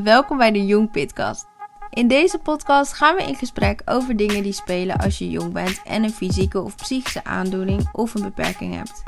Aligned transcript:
Welkom 0.00 0.38
bij 0.38 0.52
de 0.52 0.66
Jong 0.66 0.90
Pitcast. 0.90 1.46
In 1.90 2.08
deze 2.08 2.38
podcast 2.38 2.92
gaan 2.92 3.16
we 3.16 3.22
in 3.22 3.34
gesprek 3.34 3.82
over 3.84 4.16
dingen 4.16 4.42
die 4.42 4.52
spelen 4.52 4.96
als 4.96 5.18
je 5.18 5.30
jong 5.30 5.52
bent 5.52 5.82
en 5.84 6.02
een 6.02 6.10
fysieke 6.10 6.60
of 6.60 6.76
psychische 6.76 7.24
aandoening 7.24 7.88
of 7.92 8.14
een 8.14 8.22
beperking 8.22 8.74
hebt. 8.74 9.02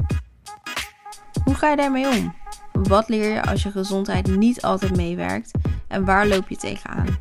Hoe 1.44 1.54
ga 1.54 1.70
je 1.70 1.76
daarmee 1.76 2.08
om? 2.08 2.34
Wat 2.72 3.08
leer 3.08 3.32
je 3.32 3.42
als 3.42 3.62
je 3.62 3.70
gezondheid 3.70 4.26
niet 4.36 4.62
altijd 4.62 4.96
meewerkt 4.96 5.50
en 5.88 6.04
waar 6.04 6.26
loop 6.26 6.48
je 6.48 6.56
tegenaan? 6.56 7.18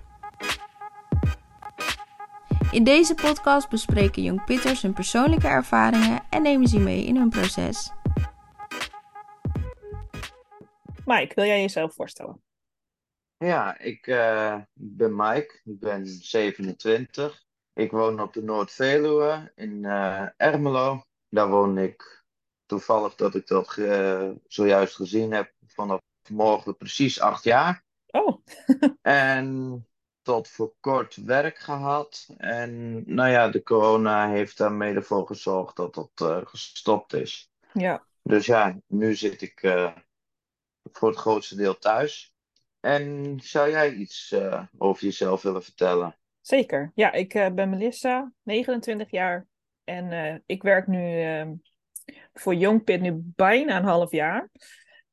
In 2.71 2.83
deze 2.83 3.15
podcast 3.15 3.69
bespreken 3.69 4.23
jong 4.23 4.45
pitters 4.45 4.81
hun 4.81 4.93
persoonlijke 4.93 5.47
ervaringen 5.47 6.19
en 6.29 6.41
nemen 6.41 6.67
ze 6.67 6.79
mee 6.79 7.05
in 7.05 7.15
hun 7.15 7.29
proces. 7.29 7.91
Mike, 11.05 11.31
wil 11.35 11.45
jij 11.45 11.61
jezelf 11.61 11.93
voorstellen? 11.93 12.42
Ja, 13.37 13.77
ik 13.79 14.07
uh, 14.07 14.61
ben 14.73 15.15
Mike, 15.15 15.59
ik 15.63 15.79
ben 15.79 16.07
27. 16.07 17.43
Ik 17.73 17.91
woon 17.91 18.21
op 18.21 18.33
de 18.33 18.43
Noord-Veluwe 18.43 19.51
in 19.55 19.83
uh, 19.83 20.27
Ermelo. 20.37 21.03
Daar 21.29 21.49
woon 21.49 21.77
ik 21.77 22.23
toevallig 22.65 23.15
dat 23.15 23.35
ik 23.35 23.47
dat 23.47 23.73
zojuist 24.47 24.95
gezien 24.95 25.31
heb 25.31 25.53
vanaf 25.67 25.99
morgen 26.29 26.77
precies 26.77 27.19
acht 27.19 27.43
jaar. 27.43 27.83
Oh. 28.07 28.43
en 29.01 29.87
tot 30.21 30.47
voor 30.47 30.73
kort 30.79 31.15
werk 31.15 31.57
gehad. 31.57 32.27
En 32.37 33.03
nou 33.15 33.29
ja, 33.29 33.49
de 33.49 33.63
corona 33.63 34.29
heeft 34.29 34.57
daar 34.57 34.71
mede 34.71 35.01
voor 35.01 35.27
gezorgd 35.27 35.75
dat 35.75 35.93
dat 35.93 36.47
gestopt 36.47 37.13
is. 37.13 37.51
Ja. 37.73 38.05
Dus 38.21 38.45
ja, 38.45 38.79
nu 38.87 39.15
zit 39.15 39.41
ik 39.41 39.59
voor 40.91 41.09
het 41.09 41.17
grootste 41.17 41.55
deel 41.55 41.77
thuis. 41.77 42.32
En 42.83 43.39
zou 43.43 43.69
jij 43.69 43.93
iets 43.93 44.31
uh, 44.31 44.63
over 44.77 45.03
jezelf 45.03 45.41
willen 45.41 45.63
vertellen? 45.63 46.17
Zeker. 46.41 46.91
Ja, 46.95 47.11
ik 47.11 47.33
uh, 47.33 47.49
ben 47.49 47.69
Melissa, 47.69 48.31
29 48.41 49.11
jaar. 49.11 49.47
En 49.83 50.11
uh, 50.11 50.35
ik 50.45 50.63
werk 50.63 50.87
nu 50.87 51.21
ehm, 51.21 51.53
voor 52.33 52.55
Youngpit 52.55 53.01
nu 53.01 53.21
bijna 53.35 53.77
een 53.77 53.83
half 53.83 54.11
jaar. 54.11 54.49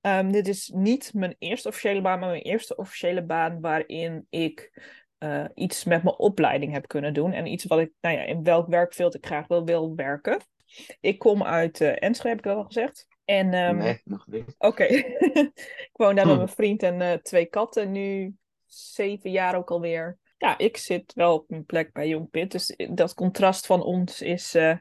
Um, 0.01 0.33
dit 0.33 0.49
is 0.49 0.73
niet 0.75 1.15
mijn 1.15 1.37
eerste 1.39 1.69
officiële 1.69 2.01
baan, 2.01 2.19
maar 2.19 2.29
mijn 2.29 2.43
eerste 2.43 2.77
officiële 2.77 3.23
baan 3.23 3.61
waarin 3.61 4.27
ik 4.31 4.71
iets 5.55 5.85
met 5.85 6.03
mijn 6.03 6.19
opleiding 6.19 6.73
heb 6.73 6.89
kunnen 6.89 7.15
doen. 7.15 7.33
En 7.33 7.47
iets 7.47 7.65
wat 7.65 7.79
ik, 7.79 7.93
nou 8.01 8.17
ja, 8.17 8.23
in 8.23 8.43
welk 8.43 8.69
werkveld 8.69 9.15
ik 9.15 9.27
graag 9.27 9.47
wil, 9.47 9.65
wil 9.65 9.95
werken. 9.95 10.41
Ik 11.01 11.19
kom 11.19 11.45
uit 11.45 11.81
Enschede, 11.81 12.29
heb 12.29 12.39
ik 12.39 12.47
al 12.47 12.65
gezegd. 12.65 13.07
En, 13.31 13.55
um, 13.55 13.77
nee, 13.77 14.01
nog 14.05 14.27
niet. 14.27 14.55
Oké. 14.59 14.85
ik 15.91 15.91
woon 15.93 16.15
daar 16.15 16.25
hm. 16.25 16.31
met 16.31 16.39
mijn 16.39 16.49
vriend 16.49 16.83
en 16.83 17.01
uh, 17.01 17.13
twee 17.13 17.47
katten. 17.47 17.93
Nu 17.93 18.35
zeven 18.67 19.31
jaar 19.31 19.57
ook 19.57 19.71
alweer. 19.71 20.19
Ja, 20.39 20.59
ik 20.59 20.77
zit 20.77 21.13
wel 21.15 21.35
op 21.35 21.49
mijn 21.49 21.65
plek 21.65 21.93
bij 21.93 22.09
Jong 22.09 22.31
Pit. 22.31 22.51
Dus 22.51 22.77
dat 22.91 23.15
contrast 23.15 23.67
van 23.67 23.83
ons 23.83 24.23
is, 24.23 24.55
uh, 24.55 24.77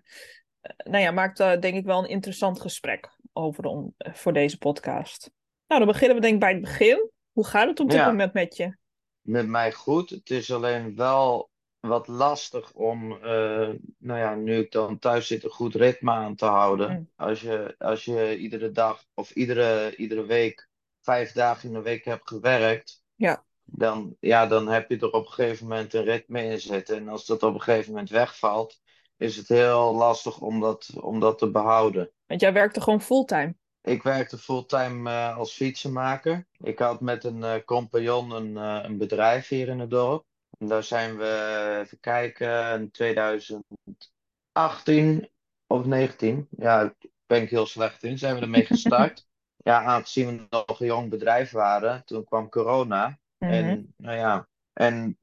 nou 0.77 1.03
ja, 1.03 1.11
maakt 1.11 1.39
uh, 1.39 1.59
denk 1.59 1.75
ik 1.75 1.85
wel 1.85 2.03
een 2.03 2.09
interessant 2.09 2.61
gesprek 2.61 3.09
over 3.33 3.91
voor 3.97 4.33
deze 4.33 4.57
podcast. 4.57 5.31
Nou, 5.67 5.79
dan 5.81 5.91
beginnen 5.91 6.15
we 6.15 6.21
denk 6.21 6.33
ik 6.33 6.39
bij 6.39 6.51
het 6.51 6.61
begin. 6.61 7.09
Hoe 7.31 7.45
gaat 7.45 7.67
het 7.67 7.79
op 7.79 7.89
dit 7.89 7.99
ja. 7.99 8.07
moment 8.07 8.33
met 8.33 8.55
je? 8.55 8.77
Met 9.21 9.47
mij 9.47 9.71
goed. 9.71 10.09
Het 10.09 10.29
is 10.29 10.51
alleen 10.51 10.95
wel 10.95 11.49
wat 11.79 12.07
lastig 12.07 12.73
om, 12.73 13.11
uh, 13.11 13.69
nou 13.97 14.19
ja, 14.19 14.35
nu 14.35 14.57
ik 14.57 14.71
dan 14.71 14.99
thuis 14.99 15.27
zit, 15.27 15.43
een 15.43 15.49
goed 15.49 15.75
ritme 15.75 16.11
aan 16.11 16.35
te 16.35 16.45
houden. 16.45 16.91
Mm. 16.91 17.09
Als, 17.15 17.41
je, 17.41 17.75
als 17.77 18.05
je 18.05 18.37
iedere 18.37 18.71
dag 18.71 19.05
of 19.13 19.31
iedere, 19.31 19.95
iedere 19.95 20.25
week 20.25 20.69
vijf 21.01 21.31
dagen 21.31 21.67
in 21.67 21.73
de 21.73 21.81
week 21.81 22.05
hebt 22.05 22.27
gewerkt, 22.27 23.03
ja. 23.15 23.47
Dan, 23.63 24.15
ja, 24.19 24.47
dan 24.47 24.67
heb 24.67 24.89
je 24.89 24.97
er 24.97 25.11
op 25.11 25.25
een 25.25 25.31
gegeven 25.31 25.67
moment 25.67 25.93
een 25.93 26.03
ritme 26.03 26.43
in 26.43 26.59
zitten. 26.59 26.97
En 26.97 27.07
als 27.09 27.25
dat 27.25 27.43
op 27.43 27.53
een 27.53 27.61
gegeven 27.61 27.91
moment 27.91 28.09
wegvalt, 28.09 28.81
is 29.17 29.35
het 29.35 29.47
heel 29.47 29.95
lastig 29.95 30.39
om 30.39 30.59
dat, 30.59 30.89
om 31.01 31.19
dat 31.19 31.37
te 31.37 31.51
behouden. 31.51 32.11
Want 32.25 32.41
jij 32.41 32.53
werkte 32.53 32.81
gewoon 32.81 33.01
fulltime? 33.01 33.55
Ik 33.81 34.03
werkte 34.03 34.37
fulltime 34.37 35.09
uh, 35.09 35.37
als 35.37 35.53
fietsenmaker. 35.53 36.47
Ik 36.57 36.79
had 36.79 37.01
met 37.01 37.23
een 37.23 37.37
uh, 37.37 37.53
compagnon 37.65 38.31
een, 38.31 38.51
uh, 38.51 38.79
een 38.83 38.97
bedrijf 38.97 39.47
hier 39.47 39.67
in 39.67 39.79
het 39.79 39.89
dorp. 39.89 40.25
En 40.59 40.67
daar 40.67 40.83
zijn 40.83 41.17
we, 41.17 41.79
even 41.83 41.99
kijken, 41.99 42.79
in 42.79 42.91
2018 42.91 45.29
of 45.67 45.85
19, 45.85 46.47
ja, 46.49 46.81
daar 46.81 46.93
ben 47.25 47.41
ik 47.41 47.49
heel 47.49 47.65
slecht 47.65 48.03
in, 48.03 48.17
zijn 48.17 48.35
we 48.35 48.41
ermee 48.41 48.65
gestart. 48.65 49.27
ja, 49.69 49.83
aangezien 49.83 50.27
we 50.27 50.47
nog 50.49 50.79
een 50.79 50.85
jong 50.85 51.09
bedrijf 51.09 51.51
waren, 51.51 52.05
toen 52.05 52.23
kwam 52.23 52.49
corona. 52.49 53.19
Mhm. 53.37 53.51
En 53.51 53.93
nou 53.97 54.17
ja, 54.17 54.47
en 54.73 55.17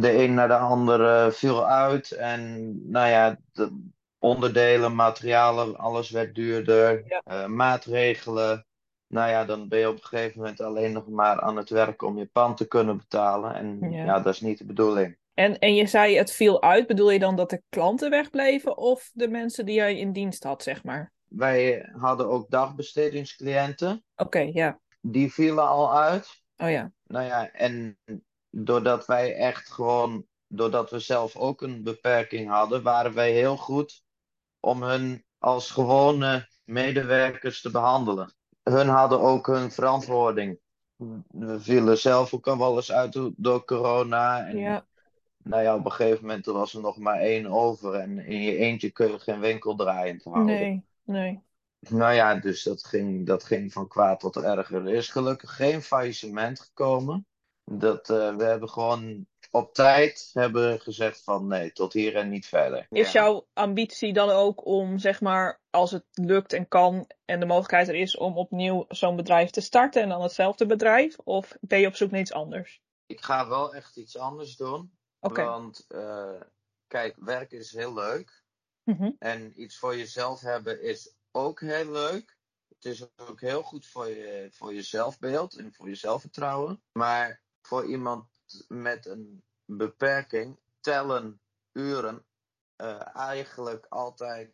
de 0.00 0.12
een 0.12 0.34
naar 0.34 0.48
de 0.48 0.56
andere 0.56 1.32
viel 1.32 1.66
uit. 1.66 2.10
En 2.10 2.72
nou 2.90 3.08
ja, 3.08 3.38
de 3.52 3.88
onderdelen, 4.18 4.94
materialen, 4.94 5.76
alles 5.76 6.10
werd 6.10 6.34
duurder. 6.34 7.04
Ja. 7.06 7.22
Uh, 7.24 7.46
maatregelen. 7.46 8.66
Nou 9.10 9.30
ja, 9.30 9.44
dan 9.44 9.68
ben 9.68 9.78
je 9.78 9.88
op 9.88 9.94
een 9.94 10.04
gegeven 10.04 10.38
moment 10.38 10.60
alleen 10.60 10.92
nog 10.92 11.08
maar 11.08 11.40
aan 11.40 11.56
het 11.56 11.70
werken 11.70 12.06
om 12.06 12.18
je 12.18 12.26
pand 12.26 12.56
te 12.56 12.68
kunnen 12.68 12.96
betalen. 12.96 13.54
En 13.54 13.90
Ja. 13.90 14.04
ja, 14.04 14.20
dat 14.20 14.34
is 14.34 14.40
niet 14.40 14.58
de 14.58 14.64
bedoeling. 14.66 15.18
En, 15.34 15.58
en 15.58 15.74
je 15.74 15.86
zei 15.86 16.16
het 16.16 16.32
viel 16.32 16.62
uit. 16.62 16.86
Bedoel 16.86 17.10
je 17.10 17.18
dan 17.18 17.36
dat 17.36 17.50
de 17.50 17.62
klanten 17.68 18.10
wegbleven 18.10 18.76
of 18.76 19.10
de 19.12 19.28
mensen 19.28 19.66
die 19.66 19.74
jij 19.74 19.98
in 19.98 20.12
dienst 20.12 20.44
had, 20.44 20.62
zeg 20.62 20.84
maar? 20.84 21.12
Wij 21.28 21.88
hadden 21.92 22.28
ook 22.28 22.50
dagbestedingscliënten. 22.50 24.04
Oké, 24.16 24.50
ja. 24.52 24.80
Die 25.00 25.32
vielen 25.32 25.68
al 25.68 25.98
uit. 25.98 26.42
Oh 26.56 26.70
ja. 26.70 26.92
Nou 27.06 27.24
ja, 27.24 27.50
en 27.50 27.98
doordat 28.50 29.06
wij 29.06 29.34
echt 29.34 29.72
gewoon, 29.72 30.26
doordat 30.46 30.90
we 30.90 30.98
zelf 30.98 31.36
ook 31.36 31.62
een 31.62 31.82
beperking 31.82 32.48
hadden, 32.48 32.82
waren 32.82 33.14
wij 33.14 33.32
heel 33.32 33.56
goed 33.56 34.02
om 34.60 34.82
hun 34.82 35.24
als 35.38 35.70
gewone 35.70 36.48
medewerkers 36.64 37.60
te 37.60 37.70
behandelen. 37.70 38.34
Hun 38.62 38.88
hadden 38.88 39.20
ook 39.20 39.46
hun 39.46 39.70
verantwoording. 39.70 40.58
We 41.28 41.60
vielen 41.60 41.98
zelf 41.98 42.34
ook 42.34 42.46
al 42.46 42.58
wel 42.58 42.76
eens 42.76 42.92
uit 42.92 43.12
do- 43.12 43.32
door 43.36 43.64
corona. 43.64 44.46
En 44.46 44.58
Ja. 44.58 44.86
nou 45.42 45.62
ja, 45.62 45.74
op 45.74 45.84
een 45.84 45.92
gegeven 45.92 46.26
moment 46.26 46.46
was 46.46 46.74
er 46.74 46.80
nog 46.80 46.98
maar 46.98 47.18
één 47.18 47.46
over. 47.46 47.94
En 47.94 48.18
in 48.18 48.40
je 48.42 48.56
eentje 48.56 48.90
kun 48.90 49.10
je 49.10 49.18
geen 49.18 49.40
winkel 49.40 49.74
draaiend 49.74 50.24
houden. 50.24 50.54
Nee, 50.54 50.84
nee. 51.04 51.42
Nou 51.88 52.12
ja, 52.14 52.34
dus 52.34 52.62
dat 52.62 52.84
ging, 52.84 53.26
dat 53.26 53.44
ging 53.44 53.72
van 53.72 53.88
kwaad 53.88 54.20
tot 54.20 54.36
erger. 54.36 54.86
Er 54.86 54.94
is 54.94 55.08
gelukkig 55.08 55.56
geen 55.56 55.82
faillissement 55.82 56.60
gekomen. 56.60 57.26
Dat, 57.64 58.10
eh, 58.10 58.36
we 58.36 58.44
hebben 58.44 58.68
gewoon 58.68 59.26
op 59.50 59.74
tijd 59.74 60.30
hebben 60.32 60.80
gezegd 60.80 61.22
van 61.22 61.46
nee, 61.46 61.72
tot 61.72 61.92
hier 61.92 62.16
en 62.16 62.28
niet 62.28 62.46
verder. 62.46 62.86
Is 62.90 63.12
Ja. 63.12 63.20
jouw 63.22 63.48
ambitie 63.52 64.12
dan 64.12 64.30
ook 64.30 64.66
om, 64.66 64.98
zeg 64.98 65.20
maar, 65.20 65.60
als 65.70 65.90
het 65.90 66.04
lukt 66.10 66.52
en 66.52 66.68
kan 66.68 67.10
en 67.24 67.40
de 67.40 67.46
mogelijkheid 67.46 67.88
er 67.88 67.94
is 67.94 68.16
om 68.16 68.36
opnieuw 68.36 68.84
zo'n 68.88 69.16
bedrijf 69.16 69.50
te 69.50 69.60
starten 69.60 70.02
en 70.02 70.08
dan 70.08 70.22
hetzelfde 70.22 70.66
bedrijf? 70.66 71.18
Of 71.18 71.56
ben 71.60 71.80
je 71.80 71.86
op 71.86 71.96
zoek 71.96 72.10
naar 72.10 72.20
iets 72.20 72.32
anders? 72.32 72.82
Ik 73.06 73.20
ga 73.20 73.48
wel 73.48 73.74
echt 73.74 73.96
iets 73.96 74.16
anders 74.16 74.56
doen. 74.56 74.98
Oké. 75.20 75.44
Want 75.44 75.84
eh, 75.88 76.40
kijk, 76.86 77.16
werk 77.18 77.52
is 77.52 77.72
heel 77.72 77.94
leuk. 77.94 78.44
Mhm. 78.84 79.10
En 79.18 79.62
iets 79.62 79.78
voor 79.78 79.96
jezelf 79.96 80.40
hebben 80.40 80.82
is 80.82 81.14
ook 81.30 81.60
heel 81.60 81.90
leuk. 81.90 82.38
Het 82.68 82.84
is 82.84 83.06
ook 83.16 83.40
heel 83.40 83.62
goed 83.62 83.86
voor 83.86 84.08
je, 84.08 84.48
voor 84.52 84.74
je 84.74 84.82
zelfbeeld 84.82 85.58
en 85.58 85.72
voor 85.72 85.88
je 85.88 85.94
zelfvertrouwen. 85.94 86.82
Maar 86.92 87.42
voor 87.62 87.86
iemand 87.86 88.39
met 88.68 89.06
een 89.06 89.42
beperking 89.64 90.58
tellen 90.80 91.40
uren 91.72 92.24
eh, 92.76 93.16
eigenlijk 93.16 93.86
altijd 93.88 94.50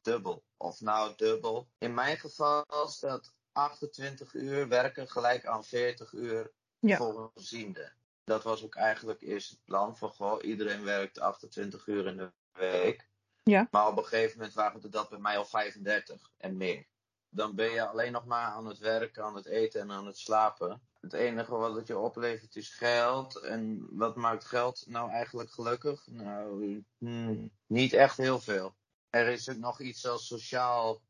dubbel. 0.00 0.44
Of 0.56 0.80
nou 0.80 1.12
dubbel. 1.16 1.68
In 1.78 1.94
mijn 1.94 2.16
geval 2.18 2.64
staat 2.88 3.32
28 3.52 4.34
uur 4.34 4.68
werken 4.68 5.08
gelijk 5.08 5.46
aan 5.46 5.64
40 5.64 6.12
uur 6.12 6.50
Ja. 6.78 6.96
voor 6.96 7.30
een 7.34 7.42
ziende. 7.42 7.92
Dat 8.24 8.42
was 8.42 8.64
ook 8.64 8.74
eigenlijk 8.74 9.20
eerst 9.20 9.50
het 9.50 9.64
plan 9.64 9.96
van 9.96 10.10
goh, 10.10 10.44
iedereen 10.44 10.84
werkt 10.84 11.20
28 11.20 11.86
uur 11.86 12.06
in 12.06 12.16
de 12.16 12.32
week. 12.52 13.08
Ja. 13.42 13.68
Maar 13.70 13.86
op 13.86 13.96
een 13.96 14.04
gegeven 14.04 14.36
moment 14.36 14.54
waren 14.54 14.90
dat 14.90 15.08
bij 15.08 15.18
mij 15.18 15.38
al 15.38 15.44
35 15.44 16.30
en 16.36 16.56
meer. 16.56 16.86
Dan 17.28 17.54
ben 17.54 17.70
je 17.70 17.86
alleen 17.86 18.12
nog 18.12 18.24
maar 18.24 18.46
aan 18.46 18.66
het 18.66 18.78
werken, 18.78 19.24
aan 19.24 19.34
het 19.34 19.46
eten 19.46 19.80
en 19.80 19.90
aan 19.90 20.06
het 20.06 20.18
slapen. 20.18 20.82
Het 21.02 21.12
enige 21.12 21.54
wat 21.54 21.74
het 21.74 21.86
je 21.86 21.98
oplevert 21.98 22.56
is 22.56 22.74
geld. 22.74 23.36
En 23.36 23.86
wat 23.90 24.16
maakt 24.16 24.44
geld 24.44 24.84
nou 24.86 25.10
eigenlijk 25.10 25.50
gelukkig? 25.50 26.06
Nou, 26.06 26.84
hmm, 26.98 27.50
niet 27.66 27.92
echt 27.92 28.16
heel 28.16 28.40
veel. 28.40 28.74
Er 29.10 29.28
is 29.28 29.50
ook 29.50 29.56
nog 29.56 29.80
iets 29.80 30.06
als 30.06 30.26
sociaal 30.26 31.00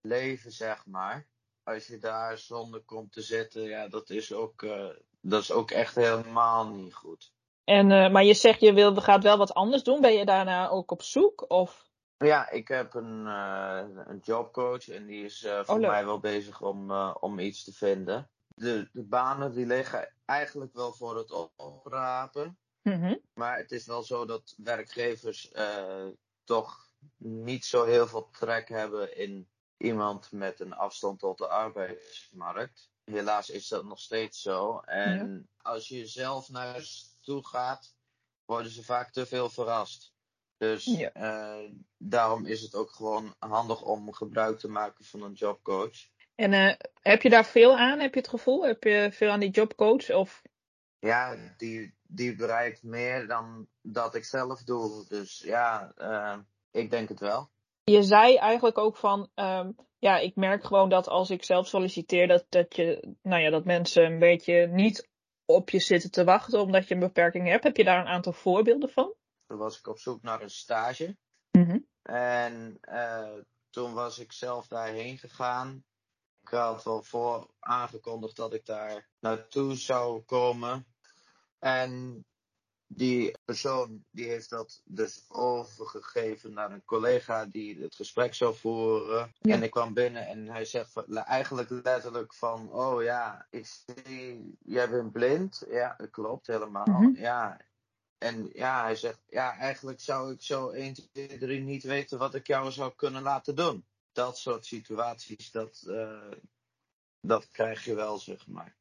leven, 0.00 0.52
zeg 0.52 0.86
maar. 0.86 1.26
Als 1.62 1.86
je 1.86 1.98
daar 1.98 2.38
zonder 2.38 2.80
komt 2.80 3.12
te 3.12 3.22
zitten, 3.22 3.62
ja, 3.62 3.88
dat 3.88 4.10
is 4.10 4.32
ook, 4.32 4.62
eh, 4.62 4.88
dat 5.20 5.42
is 5.42 5.52
ook 5.52 5.70
echt 5.70 5.94
helemaal 5.94 6.68
niet 6.68 6.94
goed. 6.94 7.32
En, 7.64 7.90
eh, 7.90 8.10
maar 8.12 8.24
je 8.24 8.34
zegt 8.34 8.60
je 8.60 8.72
wil, 8.72 8.94
gaat 8.94 9.22
wel 9.22 9.38
wat 9.38 9.54
anders 9.54 9.82
doen. 9.82 10.00
Ben 10.00 10.12
je 10.12 10.24
daarna 10.24 10.68
ook 10.68 10.90
op 10.90 11.02
zoek? 11.02 11.50
Of? 11.50 11.90
Ja, 12.16 12.50
ik 12.50 12.68
heb 12.68 12.94
een, 12.94 13.26
eh, 13.26 13.84
een 14.06 14.20
jobcoach 14.22 14.88
en 14.88 15.06
die 15.06 15.24
is 15.24 15.46
voor 15.62 15.76
Oh, 15.76 15.88
mij 15.88 16.04
wel 16.04 16.20
bezig 16.20 16.62
om, 16.62 16.90
om 17.20 17.38
iets 17.38 17.64
te 17.64 17.72
vinden. 17.72 18.30
De, 18.56 18.88
de 18.92 19.02
banen 19.02 19.52
die 19.54 19.66
liggen 19.66 20.14
eigenlijk 20.24 20.72
wel 20.72 20.92
voor 20.92 21.16
het 21.16 21.30
op- 21.30 21.52
oprapen. 21.56 22.58
Mhm. 22.82 23.16
Maar 23.34 23.56
het 23.56 23.72
is 23.72 23.86
wel 23.86 24.02
zo 24.02 24.26
dat 24.26 24.54
werkgevers 24.56 25.50
eh, 25.50 26.06
toch 26.44 26.90
niet 27.16 27.64
zo 27.64 27.84
heel 27.84 28.06
veel 28.06 28.30
trek 28.30 28.68
hebben 28.68 29.16
in 29.18 29.48
iemand 29.76 30.32
met 30.32 30.60
een 30.60 30.72
afstand 30.74 31.18
tot 31.18 31.38
de 31.38 31.48
arbeidsmarkt. 31.48 32.90
Helaas 33.04 33.50
is 33.50 33.68
dat 33.68 33.84
nog 33.84 34.00
steeds 34.00 34.40
zo. 34.42 34.78
En 34.78 35.48
als 35.62 35.88
je 35.88 36.06
zelf 36.06 36.48
naar 36.48 36.80
ze 36.80 37.04
toe 37.20 37.46
gaat, 37.46 37.94
worden 38.44 38.72
ze 38.72 38.84
vaak 38.84 39.12
te 39.12 39.26
veel 39.26 39.50
verrast. 39.50 40.14
Dus 40.56 40.84
Ja. 40.84 41.12
eh, 41.12 41.70
daarom 41.96 42.46
is 42.46 42.62
het 42.62 42.74
ook 42.74 42.90
gewoon 42.90 43.34
handig 43.38 43.82
om 43.82 44.12
gebruik 44.12 44.58
te 44.58 44.68
maken 44.68 45.04
van 45.04 45.22
een 45.22 45.32
jobcoach. 45.32 46.14
En 46.36 46.52
eh, 46.52 46.74
heb 47.02 47.22
je 47.22 47.30
daar 47.30 47.46
veel 47.46 47.76
aan? 47.76 47.98
Heb 47.98 48.14
je 48.14 48.20
het 48.20 48.28
gevoel? 48.28 48.66
Heb 48.66 48.84
je 48.84 49.08
veel 49.12 49.30
aan 49.30 49.40
die 49.40 49.50
jobcoach? 49.50 50.10
Of... 50.10 50.42
Ja, 50.98 51.36
die, 51.56 51.94
die 52.02 52.34
bereikt 52.34 52.82
meer 52.82 53.26
dan 53.26 53.66
dat 53.82 54.14
ik 54.14 54.24
zelf 54.24 54.62
doe. 54.62 55.04
Dus 55.08 55.38
ja, 55.38 55.92
eh, 55.96 56.38
ik 56.70 56.90
denk 56.90 57.08
het 57.08 57.20
wel. 57.20 57.50
Je 57.84 58.02
zei 58.02 58.36
eigenlijk 58.36 58.78
ook 58.78 58.96
van, 58.96 59.30
ehm, 59.34 59.70
ja, 59.98 60.18
ik 60.18 60.36
merk 60.36 60.64
gewoon 60.64 60.88
dat 60.88 61.08
als 61.08 61.30
ik 61.30 61.44
zelf 61.44 61.66
solliciteer, 61.66 62.28
dat, 62.28 62.46
dat, 62.48 62.76
je, 62.76 63.14
nou 63.22 63.42
ja, 63.42 63.50
dat 63.50 63.64
mensen 63.64 64.04
een 64.04 64.18
beetje 64.18 64.66
niet 64.66 65.08
op 65.44 65.70
je 65.70 65.80
zitten 65.80 66.10
te 66.10 66.24
wachten 66.24 66.60
omdat 66.60 66.88
je 66.88 66.94
een 66.94 67.00
beperking 67.00 67.48
hebt. 67.48 67.64
Heb 67.64 67.76
je 67.76 67.84
daar 67.84 68.00
een 68.00 68.12
aantal 68.12 68.32
voorbeelden 68.32 68.90
van? 68.90 69.14
Toen 69.46 69.58
was 69.58 69.78
ik 69.78 69.86
op 69.86 69.98
zoek 69.98 70.22
naar 70.22 70.42
een 70.42 70.50
stage. 70.50 71.16
Mhm. 71.50 71.78
En 72.02 72.78
eh, 72.80 73.38
toen 73.70 73.92
was 73.92 74.18
ik 74.18 74.32
zelf 74.32 74.66
daarheen 74.66 75.18
gegaan. 75.18 75.84
Ik 76.46 76.52
had 76.52 76.84
wel 76.84 77.02
voor 77.02 77.50
aangekondigd 77.58 78.36
dat 78.36 78.54
ik 78.54 78.66
daar 78.66 79.08
naartoe 79.20 79.74
zou 79.74 80.20
komen. 80.20 80.86
En 81.58 82.24
die 82.86 83.36
persoon 83.44 84.04
die 84.10 84.26
heeft 84.26 84.50
dat 84.50 84.82
dus 84.84 85.24
overgegeven 85.28 86.52
naar 86.52 86.70
een 86.70 86.84
collega 86.84 87.44
die 87.44 87.82
het 87.82 87.94
gesprek 87.94 88.34
zou 88.34 88.54
voeren. 88.54 89.34
Ja. 89.38 89.54
En 89.54 89.62
ik 89.62 89.70
kwam 89.70 89.94
binnen 89.94 90.26
en 90.26 90.48
hij 90.48 90.64
zegt 90.64 91.04
eigenlijk 91.08 91.70
letterlijk 91.70 92.34
van, 92.34 92.72
oh 92.72 93.02
ja, 93.02 93.46
ik 93.50 93.66
zie, 93.66 94.56
jij 94.64 94.90
bent 94.90 95.12
blind. 95.12 95.64
Ja, 95.68 95.94
dat 95.96 96.10
klopt 96.10 96.46
helemaal. 96.46 96.86
Mhm. 96.86 97.20
Ja. 97.20 97.60
En 98.18 98.50
ja, 98.52 98.82
hij 98.82 98.96
zegt, 98.96 99.20
ja, 99.28 99.56
eigenlijk 99.56 100.00
zou 100.00 100.32
ik 100.32 100.42
zo 100.42 100.70
1, 100.70 100.94
2, 101.12 101.38
3 101.38 101.60
niet 101.60 101.82
weten 101.82 102.18
wat 102.18 102.34
ik 102.34 102.46
jou 102.46 102.70
zou 102.70 102.92
kunnen 102.96 103.22
laten 103.22 103.54
doen. 103.54 103.84
Dat 104.16 104.38
soort 104.38 104.66
situaties, 104.66 105.50
dat, 105.50 105.84
eh, 105.88 106.32
dat 107.20 107.50
krijg 107.50 107.84
je 107.84 107.94
wel, 107.94 108.18
zeg 108.18 108.46
maar. 108.46 108.76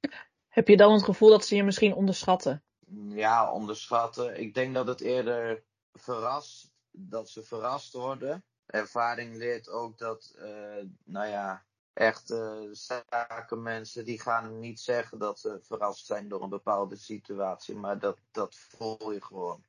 Heb 0.48 0.68
je 0.68 0.78
dan 0.78 0.94
het 0.94 1.04
gevoel 1.04 1.30
dat 1.30 1.46
ze 1.46 1.56
je 1.56 1.64
misschien 1.64 1.94
onderschatten? 1.94 2.64
Ja, 3.10 3.52
onderschatten. 3.52 4.40
Ik 4.40 4.54
denk 4.54 4.74
dat 4.74 4.88
het 4.88 5.02
eerder 5.02 5.64
verrast, 5.94 6.72
dat 6.92 7.30
ze 7.30 7.44
verrast 7.44 7.94
worden. 7.94 8.44
Ervaring 8.66 9.36
leert 9.36 9.70
ook 9.70 9.98
dat, 9.98 10.34
eh, 10.38 10.84
nou 11.04 11.28
ja, 11.28 11.66
echte 11.94 12.70
zakenmensen 12.72 14.06
die 14.06 14.20
gaan 14.20 14.60
niet 14.60 14.80
zeggen 14.80 15.20
dat 15.20 15.40
ze 15.40 15.60
verrast 15.62 16.06
zijn 16.06 16.28
door 16.28 16.44
een 16.44 16.50
bepaalde 16.50 16.96
situatie, 16.96 17.76
maar 17.76 18.00
dat, 18.00 18.18
dat 18.32 18.56
voel 18.56 19.12
je 19.12 19.22
gewoon. 19.22 19.64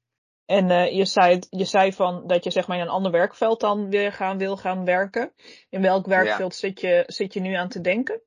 En 0.46 0.70
eh, 0.70 0.92
je, 0.96 1.04
zei, 1.04 1.38
je 1.50 1.64
zei 1.64 1.92
van 1.92 2.26
dat 2.26 2.44
je 2.44 2.50
zeg 2.50 2.66
maar 2.66 2.76
in 2.76 2.82
een 2.82 2.88
ander 2.88 3.12
werkveld 3.12 3.60
dan 3.60 3.90
weer 3.90 4.12
gaan 4.12 4.38
wil 4.38 4.56
gaan 4.56 4.84
werken. 4.84 5.32
In 5.68 5.82
welk 5.82 6.06
werkveld 6.06 6.54
zit, 6.54 6.80
je, 6.80 7.04
zit 7.06 7.32
je 7.32 7.40
nu 7.40 7.54
aan 7.54 7.68
te 7.68 7.80
denken? 7.80 8.20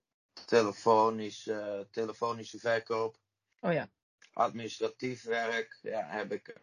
Telefonisch, 0.46 1.48
eh, 1.48 1.80
telefonische 1.92 2.60
verkoop, 2.60 3.18
Oh 3.62 3.74
ja. 3.74 3.90
administratief 4.34 5.24
werk, 5.24 5.80
ja, 5.82 6.06
heb 6.08 6.32
ik 6.32 6.56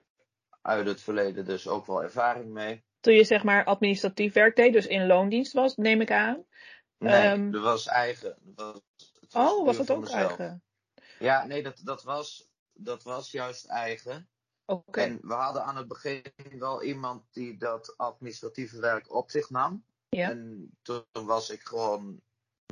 uit 0.63 0.87
het 0.87 1.01
verleden 1.01 1.45
dus 1.45 1.69
ook 1.69 1.87
wel 1.87 2.03
ervaring 2.03 2.53
mee. 2.53 2.85
Toen 3.01 3.15
je 3.15 3.25
zeg 3.25 3.43
maar 3.43 3.65
administratief 3.65 4.33
werk 4.33 4.57
deed, 4.57 4.73
dus 4.73 4.87
in 4.87 5.07
loondienst 5.07 5.53
was, 5.53 5.77
neem 5.77 6.01
ik 6.01 6.11
aan. 6.11 6.45
Nee, 6.99 7.13
Ehm. 7.13 7.51
dat 7.51 7.63
was 7.63 7.87
eigen. 7.87 8.37
Dat 8.43 8.83
was, 9.31 9.51
Oh, 9.51 9.67
was 9.67 9.77
voor 9.77 9.97
ook 9.97 10.03
mezelf. 10.03 10.39
eigen? 10.39 10.63
Ja, 11.19 11.47
nee, 11.47 11.63
dat, 11.63 11.81
dat, 11.85 12.03
was, 12.03 12.49
dat 12.73 13.03
was 13.03 13.31
juist 13.31 13.65
eigen. 13.67 14.29
En 14.91 15.19
we 15.23 15.35
hadden 15.35 15.65
aan 15.65 15.77
het 15.77 15.89
begin 15.89 16.23
wel 16.59 16.83
iemand 16.83 17.25
die 17.33 17.57
dat 17.57 17.95
administratieve 17.97 18.81
werk 18.81 19.15
op 19.15 19.31
zich 19.31 19.51
nam. 19.51 19.85
Ja. 20.09 20.31
En 20.31 20.71
toen 20.83 21.05
was 21.13 21.51
ik 21.51 21.61
gewoon 21.61 22.21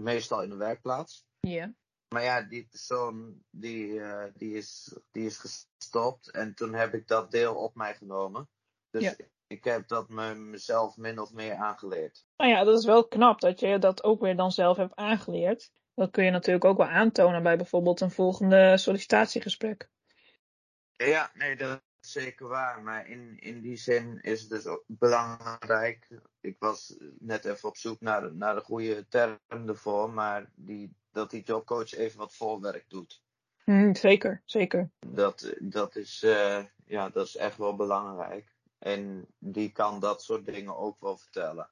meestal 0.03 0.43
in 0.43 0.49
de 0.49 0.57
werkplaats. 0.57 1.27
Ja. 1.41 1.75
Maar 2.09 2.23
ja, 2.23 2.43
die 2.43 2.67
persoon 2.71 3.43
die, 3.51 4.01
eh, 4.01 4.33
die, 4.35 4.57
is, 4.57 4.99
die 5.11 5.27
is 5.27 5.39
gestopt. 5.39 6.31
En 6.31 6.55
toen 6.55 6.75
heb 6.75 6.95
ik 6.95 7.07
dat 7.07 7.31
deel 7.31 7.55
op 7.55 7.75
mij 7.75 7.95
genomen. 7.95 8.49
Dus 8.91 9.03
Ja. 9.03 9.15
ik 9.47 9.65
heb 9.65 9.89
dat 9.89 10.09
me, 10.09 10.35
mezelf 10.35 10.97
min 10.97 11.19
of 11.19 11.33
meer 11.33 11.55
aangeleerd. 11.55 12.27
Nou 12.37 12.51
ja, 12.51 12.65
dat 12.65 12.79
is 12.79 12.85
wel 12.85 13.09
knap 13.09 13.41
dat 13.41 13.61
je 13.61 13.79
dat 13.79 14.03
ook 14.05 14.21
weer 14.21 14.37
dan 14.37 14.53
zelf 14.53 14.77
hebt 14.77 14.95
aangeleerd. 14.95 15.71
Dat 15.95 16.11
kun 16.11 16.25
je 16.25 16.31
natuurlijk 16.31 16.65
ook 16.65 16.77
wel 16.77 16.87
aantonen 16.87 17.43
bij 17.43 17.57
bijvoorbeeld 17.57 18.01
een 18.01 18.11
volgende 18.11 18.77
sollicitatiegesprek. 18.77 19.89
Ja, 20.97 21.31
nee, 21.35 21.57
dat 21.57 21.83
zeker 22.07 22.49
waar. 22.49 22.83
Maar 22.83 23.09
in, 23.09 23.39
in 23.39 23.61
die 23.61 23.77
zin 23.77 24.21
is 24.21 24.41
het 24.41 24.51
dus 24.51 24.67
ook 24.67 24.85
belangrijk. 24.87 26.09
Ik 26.41 26.57
was 26.59 26.97
net 27.19 27.45
even 27.45 27.69
op 27.69 27.77
zoek 27.77 28.01
naar, 28.01 28.21
de- 28.21 28.33
naar 28.35 28.55
de 28.55 28.61
goede 28.61 29.09
term 29.09 29.39
ervoor. 29.51 30.11
Maar 30.11 30.51
die, 30.55 30.97
dat 31.13 31.31
die 31.31 31.43
jobcoach 31.43 31.93
even 31.95 32.19
wat 32.19 32.35
voorwerk 32.35 32.85
doet. 32.89 33.23
Hm, 33.65 33.95
zeker, 33.95 34.43
zeker. 34.45 34.91
Dat, 35.07 35.55
dat, 35.59 35.97
is, 35.97 36.23
eh, 36.23 36.65
ja, 36.85 37.09
dat 37.09 37.27
is 37.27 37.37
echt 37.37 37.57
wel 37.57 37.77
belangrijk. 37.77 38.53
En 38.79 39.27
die 39.39 39.73
kan 39.73 40.01
dat 40.01 40.23
soort 40.23 40.47
dingen 40.47 40.77
ook 40.77 41.01
wel 41.01 41.17
vertellen. 41.17 41.71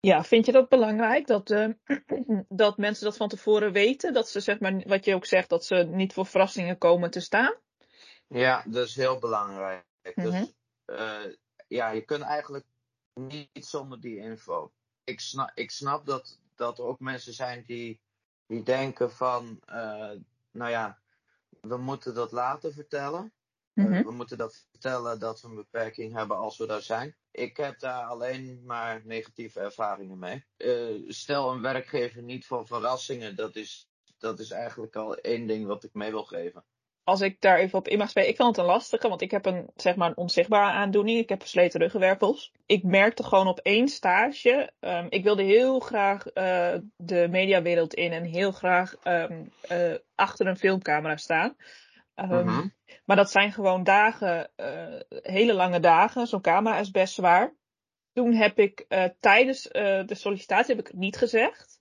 Ja, 0.00 0.24
vind 0.24 0.46
je 0.46 0.52
dat 0.52 0.68
belangrijk? 0.68 1.26
Dat, 1.26 1.50
eh, 1.50 1.68
dat 2.48 2.76
mensen 2.76 3.04
dat 3.04 3.16
van 3.16 3.28
tevoren 3.28 3.72
weten? 3.72 4.12
Dat 4.12 4.28
ze, 4.28 4.40
zeg 4.40 4.60
maar, 4.60 4.82
wat 4.86 5.04
je 5.04 5.14
ook 5.14 5.26
zegt, 5.26 5.48
dat 5.48 5.64
ze 5.64 5.74
niet 5.74 6.12
voor 6.12 6.26
verrassingen 6.26 6.78
komen 6.78 7.10
te 7.10 7.20
staan? 7.20 7.54
Ja, 8.28 8.62
dat 8.66 8.86
is 8.86 8.94
heel 8.96 9.18
belangrijk. 9.18 9.84
Mhm. 10.14 10.30
Dus 10.30 10.52
eh, 10.84 11.32
ja, 11.68 11.90
je 11.90 12.00
kunt 12.04 12.22
eigenlijk 12.22 12.64
niet 13.14 13.66
zonder 13.66 14.00
die 14.00 14.16
info. 14.18 14.72
Ik 15.04 15.20
snap, 15.20 15.50
ik 15.54 15.70
snap 15.70 16.06
dat, 16.06 16.40
dat 16.54 16.78
er 16.78 16.84
ook 16.84 17.00
mensen 17.00 17.32
zijn 17.32 17.64
die, 17.66 18.00
die 18.46 18.62
denken 18.62 19.12
van, 19.12 19.60
eh, 19.66 20.12
nou 20.50 20.70
ja, 20.70 21.00
we 21.60 21.76
moeten 21.76 22.14
dat 22.14 22.32
later 22.32 22.72
vertellen. 22.72 23.32
Eh, 23.74 23.84
Mhm. 23.84 24.02
we 24.02 24.10
moeten 24.10 24.38
dat 24.38 24.66
vertellen 24.70 25.18
dat 25.18 25.40
we 25.40 25.48
een 25.48 25.54
beperking 25.54 26.12
hebben 26.12 26.36
als 26.36 26.58
we 26.58 26.66
daar 26.66 26.82
zijn. 26.82 27.16
Ik 27.30 27.56
heb 27.56 27.78
daar 27.78 28.04
alleen 28.04 28.62
maar 28.64 29.02
negatieve 29.04 29.60
ervaringen 29.60 30.18
mee. 30.18 30.44
Stel 31.08 31.52
een 31.52 31.60
werkgever 31.62 32.22
niet 32.22 32.46
voor 32.46 32.66
verrassingen, 32.66 33.36
dat 33.36 33.56
is, 33.56 33.88
dat 34.18 34.38
is 34.38 34.50
eigenlijk 34.50 34.96
al 34.96 35.16
één 35.16 35.46
ding 35.46 35.66
wat 35.66 35.84
ik 35.84 35.94
mee 35.94 36.10
wil 36.10 36.24
geven. 36.24 36.64
Als 37.06 37.20
ik 37.20 37.40
daar 37.40 37.58
even 37.58 37.78
op 37.78 37.88
in 37.88 37.98
mag 37.98 38.10
spelen, 38.10 38.28
ik 38.28 38.36
vond 38.36 38.56
het 38.56 38.64
een 38.64 38.72
lastige, 38.72 39.08
want 39.08 39.20
ik 39.20 39.30
heb 39.30 39.46
een, 39.46 39.70
zeg 39.76 39.96
maar, 39.96 40.08
een 40.08 40.16
onzichtbare 40.16 40.72
aandoening. 40.72 41.18
Ik 41.18 41.28
heb 41.28 41.40
versleten 41.40 41.80
ruggenwervels. 41.80 42.52
Ik 42.66 42.82
merkte 42.82 43.22
gewoon 43.22 43.46
op 43.46 43.58
één 43.58 43.88
stage, 43.88 44.72
ehm, 44.80 45.06
ik 45.08 45.24
wilde 45.24 45.42
heel 45.42 45.80
graag 45.80 46.26
eh, 46.26 46.74
de 46.96 47.28
mediawereld 47.30 47.94
in 47.94 48.12
en 48.12 48.24
heel 48.24 48.52
graag 48.52 48.96
ehm, 49.02 49.44
eh, 49.60 49.94
achter 50.14 50.46
een 50.46 50.56
filmcamera 50.56 51.16
staan. 51.16 51.56
Ehm, 52.14 52.44
Mhm. 52.44 52.68
Maar 53.04 53.16
dat 53.16 53.30
zijn 53.30 53.52
gewoon 53.52 53.84
dagen, 53.84 54.50
eh, 54.56 55.00
hele 55.08 55.52
lange 55.52 55.80
dagen. 55.80 56.26
Zo'n 56.26 56.40
camera 56.40 56.78
is 56.78 56.90
best 56.90 57.14
zwaar. 57.14 57.54
Toen 58.12 58.32
heb 58.32 58.58
ik 58.58 58.86
tijdens 59.20 59.62
de 59.62 60.14
sollicitatie 60.14 60.74
heb 60.74 60.84
ik 60.84 60.90
het 60.90 61.00
niet 61.00 61.16
gezegd. 61.16 61.75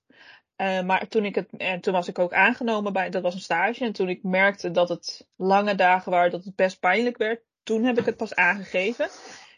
Eh, 0.56 0.82
maar 0.82 1.08
toen 1.08 1.26
ik 1.26 1.36
het, 1.36 1.50
en 1.58 1.82
toen 1.82 1.94
was 1.94 2.08
ik 2.08 2.20
ook 2.20 2.34
aangenomen 2.34 2.94
bij, 2.94 3.10
dat 3.10 3.22
was 3.22 3.34
een 3.34 3.40
stage. 3.40 3.86
En 3.86 3.94
toen 3.94 4.10
ik 4.10 4.24
merkte 4.24 4.72
dat 4.72 4.90
het 4.90 5.28
lange 5.36 5.76
dagen 5.76 6.12
waren, 6.12 6.32
dat 6.32 6.44
het 6.44 6.56
best 6.56 6.80
pijnlijk 6.80 7.18
werd, 7.18 7.42
toen 7.64 7.84
heb 7.84 7.98
ik 7.98 8.06
het 8.06 8.18
pas 8.18 8.36
aangegeven. 8.36 9.10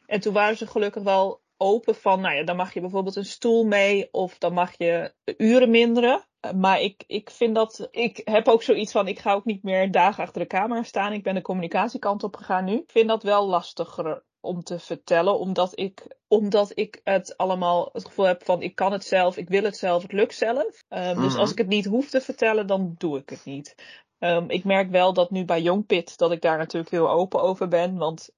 En 0.06 0.20
toen 0.20 0.34
waren 0.34 0.58
ze 0.58 0.68
gelukkig 0.68 1.04
wel 1.04 1.42
open 1.58 1.96
van, 1.96 2.22
nou 2.22 2.36
ja, 2.36 2.44
dan 2.44 2.56
mag 2.56 2.74
je 2.74 2.82
bijvoorbeeld 2.82 3.16
een 3.16 3.25
stoel 3.25 3.66
mee 3.66 4.08
of 4.12 4.38
dan 4.38 4.54
mag 4.54 4.77
je 4.77 5.13
uren 5.38 5.70
minderen. 5.70 6.27
Eh, 6.39 6.51
Maar 6.51 6.82
ik, 6.82 7.04
ik 7.08 7.30
vind 7.30 7.56
dat, 7.56 7.88
ik 7.92 8.22
heb 8.24 8.48
ook 8.48 8.63
zoiets 8.63 8.92
van, 8.92 9.08
ik 9.08 9.20
ga 9.20 9.34
ook 9.34 9.46
niet 9.46 9.63
meer 9.63 9.92
dagen 9.92 10.24
achter 10.24 10.42
de 10.42 10.48
camera 10.48 10.84
staan. 10.84 11.13
Ik 11.13 11.24
ben 11.24 11.36
de 11.36 11.42
communicatiekant 11.42 12.24
op 12.24 12.36
gegaan 12.36 12.66
nu. 12.66 12.74
Ik 12.74 12.92
vind 12.92 13.08
dat 13.08 13.24
wel 13.24 13.48
lastiger 13.48 14.24
om 14.48 14.63
te 14.63 14.80
vertellen, 14.80 15.39
omdat 15.39 15.80
ik, 15.80 16.18
omdat 16.27 16.72
ik 16.75 17.01
het 17.04 17.38
allemaal 17.38 17.89
het 17.94 18.06
gevoel 18.06 18.25
heb 18.25 18.44
van, 18.44 18.62
ik 18.62 18.75
kan 18.75 18.92
het 18.92 19.04
zelf, 19.04 19.38
ik 19.38 19.50
wil 19.50 19.63
het 19.63 19.77
zelf, 19.77 20.01
het 20.01 20.12
lukt 20.12 20.36
zelf. 20.36 20.84
Ehm, 20.88 21.20
Dus 21.20 21.32
Mhm. 21.32 21.42
als 21.42 21.51
ik 21.51 21.58
het 21.58 21.68
niet 21.68 21.86
hoef 21.86 22.10
te 22.10 22.22
vertellen, 22.22 22.68
dan 22.68 22.96
doe 22.98 23.18
ik 23.18 23.30
het 23.30 23.46
niet. 23.46 23.75
Ehm, 24.20 24.50
ik 24.50 24.63
merk 24.63 24.89
wel 24.89 25.13
dat 25.13 25.32
nu 25.32 25.46
bij 25.46 25.62
Jongpit, 25.62 26.18
dat 26.18 26.32
ik 26.32 26.42
daar 26.42 26.58
natuurlijk 26.58 26.92
heel 26.92 27.10
open 27.10 27.42
over 27.42 27.68
ben, 27.68 27.98
want 27.98 28.30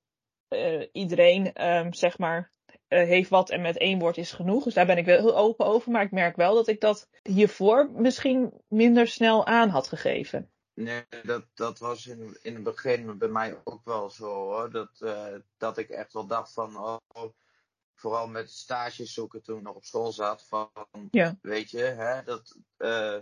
eh, 0.47 0.87
iedereen, 0.91 1.53
ehm, 1.53 1.91
zeg 1.91 2.17
maar, 2.17 2.51
eh, 2.87 3.07
heeft 3.07 3.29
wat 3.29 3.49
en 3.49 3.61
met 3.61 3.77
één 3.77 3.99
woord 3.99 4.17
is 4.17 4.31
genoeg. 4.31 4.63
Dus 4.63 4.73
daar 4.73 4.85
ben 4.85 4.97
ik 4.97 5.05
wel 5.05 5.17
heel 5.19 5.37
open 5.37 5.65
over. 5.65 5.91
Maar 5.91 6.03
ik 6.03 6.11
merk 6.11 6.35
wel 6.35 6.55
dat 6.55 6.67
ik 6.67 6.81
dat 6.81 7.07
hiervoor 7.23 7.89
misschien 7.91 8.53
minder 8.67 9.07
snel 9.07 9.45
aan 9.45 9.69
had 9.69 9.87
gegeven. 9.87 10.51
Nee, 10.79 11.05
dat, 11.23 11.45
dat 11.53 11.79
was 11.79 12.07
in, 12.07 12.37
in 12.41 12.53
het 12.53 12.63
begin 12.63 13.17
bij 13.17 13.27
mij 13.27 13.61
ook 13.63 13.85
wel 13.85 14.09
zo 14.09 14.25
hoor. 14.25 14.71
Dat, 14.71 14.99
uh, 14.99 15.35
dat 15.57 15.77
ik 15.77 15.89
echt 15.89 16.13
wel 16.13 16.27
dacht 16.27 16.53
van, 16.53 16.77
oh, 16.77 17.33
vooral 17.95 18.27
met 18.27 18.51
stages 18.51 19.13
zoeken 19.13 19.43
toen 19.43 19.57
ik 19.57 19.63
nog 19.63 19.75
op 19.75 19.85
school 19.85 20.11
zat. 20.11 20.43
Van, 20.47 20.69
ja. 21.11 21.37
weet 21.41 21.69
je, 21.69 21.81
hè, 21.83 22.23
dat, 22.23 22.57
uh, 22.77 23.17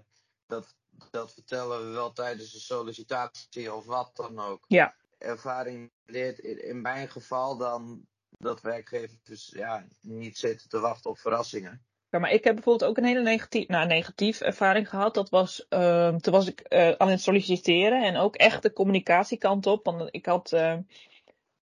dat, 0.45 0.75
dat 1.11 1.33
vertellen 1.33 1.85
we 1.87 1.91
wel 1.91 2.13
tijdens 2.13 2.51
de 2.51 2.59
sollicitatie 2.59 3.73
of 3.73 3.85
wat 3.85 4.15
dan 4.15 4.39
ook. 4.39 4.65
Ja. 4.67 4.95
Ervaring 5.17 5.91
leert 6.05 6.39
in, 6.39 6.63
in 6.63 6.81
mijn 6.81 7.09
geval 7.09 7.57
dan 7.57 8.07
dat 8.29 8.61
werkgevers 8.61 9.23
dus 9.23 9.47
ja, 9.47 9.87
niet 10.01 10.37
zitten 10.37 10.69
te 10.69 10.79
wachten 10.79 11.09
op 11.09 11.19
verrassingen. 11.19 11.86
Ja, 12.09 12.19
maar 12.19 12.31
ik 12.31 12.43
heb 12.43 12.55
bijvoorbeeld 12.55 12.89
ook 12.89 12.97
een 12.97 13.05
hele 13.05 13.21
negatief, 13.21 13.67
nou, 13.67 13.87
negatief 13.87 14.41
ervaring 14.41 14.89
gehad. 14.89 15.13
Dat 15.13 15.29
was, 15.29 15.65
uh, 15.69 16.15
toen 16.15 16.33
was 16.33 16.47
ik 16.47 16.65
uh, 16.69 16.91
aan 16.91 17.09
het 17.09 17.21
solliciteren 17.21 18.03
en 18.03 18.17
ook 18.17 18.35
echt 18.35 18.61
de 18.61 18.73
communicatiekant 18.73 19.65
op. 19.65 19.85
Want 19.85 20.07
ik 20.11 20.25
had, 20.25 20.51
uh, 20.51 20.77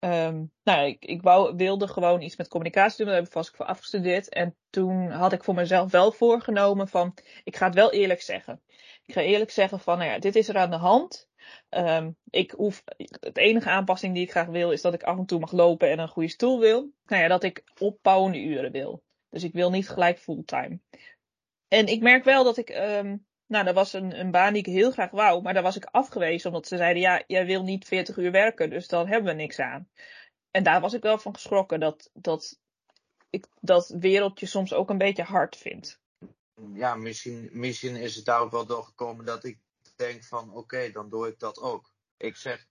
um, 0.00 0.52
nou, 0.62 0.86
ik, 0.86 1.04
ik 1.04 1.22
wou, 1.22 1.56
wilde 1.56 1.88
gewoon 1.88 2.20
iets 2.20 2.36
met 2.36 2.48
communicatie 2.48 2.96
doen. 2.96 3.06
Daar 3.06 3.14
heb 3.14 3.26
ik 3.26 3.32
vast 3.32 3.56
voor 3.56 3.66
afgestudeerd. 3.66 4.28
En 4.28 4.56
toen 4.70 5.10
had 5.10 5.32
ik 5.32 5.44
voor 5.44 5.54
mezelf 5.54 5.90
wel 5.90 6.12
voorgenomen 6.12 6.88
van, 6.88 7.14
ik 7.44 7.56
ga 7.56 7.66
het 7.66 7.74
wel 7.74 7.92
eerlijk 7.92 8.22
zeggen. 8.22 8.62
Ik 9.06 9.14
ga 9.14 9.20
eerlijk 9.20 9.50
zeggen 9.50 9.80
van, 9.80 9.98
nou 9.98 10.10
ja, 10.10 10.18
dit 10.18 10.36
is 10.36 10.48
er 10.48 10.56
aan 10.56 10.70
de 10.70 10.76
hand. 10.76 11.28
Um, 11.70 12.16
ik 12.30 12.50
hoef, 12.50 12.82
het 13.20 13.36
enige 13.36 13.70
aanpassing 13.70 14.14
die 14.14 14.22
ik 14.22 14.30
graag 14.30 14.46
wil 14.46 14.70
is 14.70 14.82
dat 14.82 14.94
ik 14.94 15.02
af 15.02 15.18
en 15.18 15.26
toe 15.26 15.40
mag 15.40 15.52
lopen 15.52 15.90
en 15.90 15.98
een 15.98 16.08
goede 16.08 16.28
stoel 16.28 16.60
wil. 16.60 16.90
Nou 17.06 17.22
ja, 17.22 17.28
dat 17.28 17.42
ik 17.42 17.64
opbouwende 17.78 18.38
uren 18.38 18.72
wil. 18.72 19.02
Dus 19.34 19.42
ik 19.42 19.52
wil 19.52 19.70
niet 19.70 19.88
gelijk 19.88 20.18
fulltime. 20.18 20.80
En 21.68 21.86
ik 21.86 22.02
merk 22.02 22.24
wel 22.24 22.44
dat 22.44 22.56
ik, 22.56 22.68
um, 22.68 23.26
nou, 23.46 23.64
dat 23.64 23.74
was 23.74 23.92
een, 23.92 24.20
een 24.20 24.30
baan 24.30 24.52
die 24.52 24.62
ik 24.62 24.72
heel 24.72 24.90
graag 24.90 25.10
wou, 25.10 25.42
maar 25.42 25.54
daar 25.54 25.62
was 25.62 25.76
ik 25.76 25.84
afgewezen 25.84 26.50
omdat 26.50 26.68
ze 26.68 26.76
zeiden, 26.76 27.02
ja, 27.02 27.24
jij 27.26 27.46
wil 27.46 27.62
niet 27.62 27.84
40 27.84 28.16
uur 28.16 28.30
werken, 28.30 28.70
dus 28.70 28.88
dan 28.88 29.06
hebben 29.06 29.36
we 29.36 29.42
niks 29.42 29.58
aan. 29.58 29.88
En 30.50 30.62
daar 30.62 30.80
was 30.80 30.92
ik 30.92 31.02
wel 31.02 31.18
van 31.18 31.34
geschrokken 31.34 31.80
dat, 31.80 32.10
dat 32.12 32.60
ik 33.30 33.46
dat 33.60 33.88
wereldje 33.88 34.46
soms 34.46 34.72
ook 34.72 34.90
een 34.90 34.98
beetje 34.98 35.22
hard 35.22 35.56
vind. 35.56 36.00
Ja, 36.72 36.94
misschien, 36.94 37.48
misschien 37.52 37.96
is 37.96 38.16
het 38.16 38.24
daar 38.24 38.40
ook 38.40 38.50
wel 38.50 38.66
doorgekomen 38.66 39.24
dat 39.24 39.44
ik 39.44 39.58
denk 39.96 40.24
van 40.24 40.52
oké, 40.52 40.90
dan 40.90 41.08
doe 41.08 41.28
ik 41.28 41.38
dat 41.38 41.58
ook. 41.58 41.92
Ik 42.16 42.36
zeg, 42.36 42.66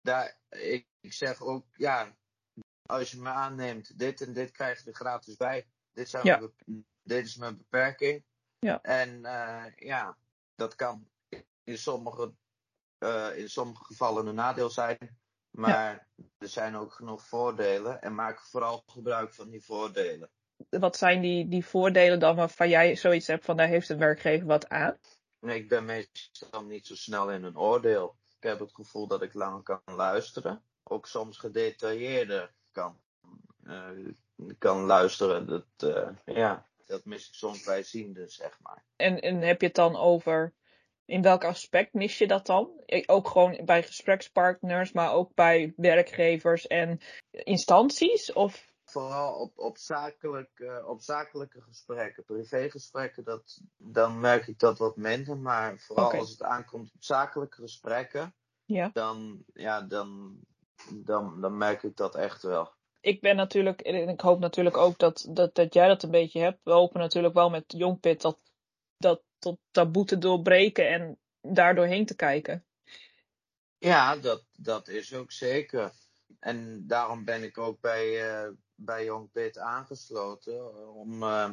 daar, 0.00 0.38
ik, 0.48 0.86
ik 1.00 1.12
zeg 1.12 1.40
ook, 1.40 1.66
ja, 1.76 2.16
als 2.86 3.10
je 3.10 3.16
me 3.16 3.28
aanneemt, 3.28 3.98
dit 3.98 4.20
en 4.20 4.32
dit 4.32 4.50
krijg 4.50 4.84
je 4.84 4.90
er 4.90 4.96
gratis 4.96 5.36
bij. 5.36 5.66
Dit, 5.92 6.08
zijn 6.08 6.24
ja. 6.24 6.38
mijn, 6.38 6.86
dit 7.02 7.24
is 7.24 7.36
mijn 7.36 7.56
beperking. 7.56 8.24
Ja. 8.58 8.82
En 8.82 9.18
uh, 9.22 9.64
ja, 9.76 10.16
dat 10.54 10.74
kan 10.74 11.08
in 11.64 11.78
sommige, 11.78 12.32
uh, 12.98 13.38
in 13.38 13.50
sommige 13.50 13.84
gevallen 13.84 14.26
een 14.26 14.34
nadeel 14.34 14.70
zijn. 14.70 15.18
Maar 15.50 16.08
ja. 16.16 16.24
er 16.38 16.48
zijn 16.48 16.76
ook 16.76 16.92
genoeg 16.92 17.22
voordelen. 17.22 18.02
En 18.02 18.14
maak 18.14 18.40
vooral 18.40 18.82
gebruik 18.86 19.34
van 19.34 19.50
die 19.50 19.64
voordelen. 19.64 20.30
Wat 20.68 20.96
zijn 20.96 21.20
die, 21.20 21.48
die 21.48 21.64
voordelen 21.64 22.20
dan 22.20 22.36
waarvan 22.36 22.68
jij 22.68 22.96
zoiets 22.96 23.26
hebt 23.26 23.44
van 23.44 23.56
daar 23.56 23.68
heeft 23.68 23.88
een 23.88 23.98
werkgever 23.98 24.46
wat 24.46 24.68
aan? 24.68 24.98
Nee, 25.40 25.58
ik 25.58 25.68
ben 25.68 25.84
meestal 25.84 26.64
niet 26.64 26.86
zo 26.86 26.94
snel 26.94 27.30
in 27.30 27.44
een 27.44 27.58
oordeel. 27.58 28.16
Ik 28.36 28.42
heb 28.42 28.58
het 28.58 28.74
gevoel 28.74 29.06
dat 29.06 29.22
ik 29.22 29.34
langer 29.34 29.62
kan 29.62 29.80
luisteren. 29.84 30.64
Ook 30.82 31.06
soms 31.06 31.38
gedetailleerder 31.38 32.54
kan, 32.72 33.00
uh, 33.62 33.88
kan 34.58 34.84
luisteren. 34.84 35.46
Dat, 35.46 35.66
uh, 35.84 36.08
ja, 36.24 36.66
dat 36.86 37.04
mis 37.04 37.28
ik 37.28 37.34
soms 37.34 37.64
bij 37.64 37.82
zienden, 37.82 38.28
zeg 38.28 38.58
maar. 38.60 38.84
En, 38.96 39.20
en 39.20 39.40
heb 39.40 39.60
je 39.60 39.66
het 39.66 39.76
dan 39.76 39.96
over, 39.96 40.54
in 41.04 41.22
welk 41.22 41.44
aspect 41.44 41.94
mis 41.94 42.18
je 42.18 42.26
dat 42.26 42.46
dan? 42.46 42.70
Ook 43.06 43.28
gewoon 43.28 43.60
bij 43.64 43.82
gesprekspartners, 43.82 44.92
maar 44.92 45.12
ook 45.12 45.34
bij 45.34 45.72
werkgevers 45.76 46.66
en 46.66 47.00
instanties? 47.30 48.32
Of 48.32 48.68
vooral 48.84 49.34
op, 49.34 49.58
op, 49.58 49.78
zakelijk, 49.78 50.50
uh, 50.54 50.88
op 50.88 51.00
zakelijke 51.00 51.60
gesprekken. 51.60 52.24
Privégesprekken, 52.24 53.24
dat, 53.24 53.60
dan 53.76 54.20
merk 54.20 54.46
ik 54.46 54.58
dat 54.58 54.78
wat 54.78 54.96
minder. 54.96 55.38
Maar 55.38 55.78
vooral 55.78 56.12
als 56.12 56.30
het 56.30 56.42
aankomt 56.42 56.92
op 56.94 57.02
zakelijke 57.02 57.60
gesprekken, 57.60 58.34
ja. 58.64 58.90
dan, 58.92 59.44
ja, 59.52 59.82
dan, 59.82 60.38
dan, 60.94 61.40
dan 61.40 61.56
merk 61.56 61.82
ik 61.82 61.96
dat 61.96 62.14
echt 62.14 62.42
wel. 62.42 62.72
Ik 63.00 63.20
ben 63.20 63.36
natuurlijk, 63.36 63.80
en 63.80 64.08
ik 64.08 64.20
hoop 64.20 64.38
natuurlijk 64.38 64.76
ook 64.76 64.98
dat, 64.98 65.26
dat, 65.30 65.54
dat 65.54 65.74
jij 65.74 65.88
dat 65.88 66.02
een 66.02 66.10
beetje 66.10 66.40
hebt. 66.40 66.58
We 66.62 66.72
hopen 66.72 67.00
natuurlijk 67.00 67.34
wel 67.34 67.50
met 67.50 67.64
Jongpit 67.66 68.20
dat, 68.20 68.38
dat 68.96 69.22
tot 69.38 69.58
taboe 69.70 70.04
te 70.04 70.18
doorbreken 70.18 70.88
en 70.88 71.18
daar 71.40 71.74
doorheen 71.74 72.06
te 72.06 72.16
kijken. 72.16 72.64
Ja, 73.78 74.16
dat, 74.16 74.44
dat 74.52 74.88
is 74.88 75.14
ook 75.14 75.32
zeker. 75.32 75.92
En 76.38 76.86
daarom 76.86 77.24
ben 77.24 77.42
ik 77.42 77.58
ook 77.58 77.80
bij, 77.80 78.30
uh, 78.30 78.50
bij 78.74 79.04
Jong 79.04 79.30
Pit 79.32 79.58
aangesloten. 79.58 80.88
Om, 80.94 81.22
uh, 81.22 81.50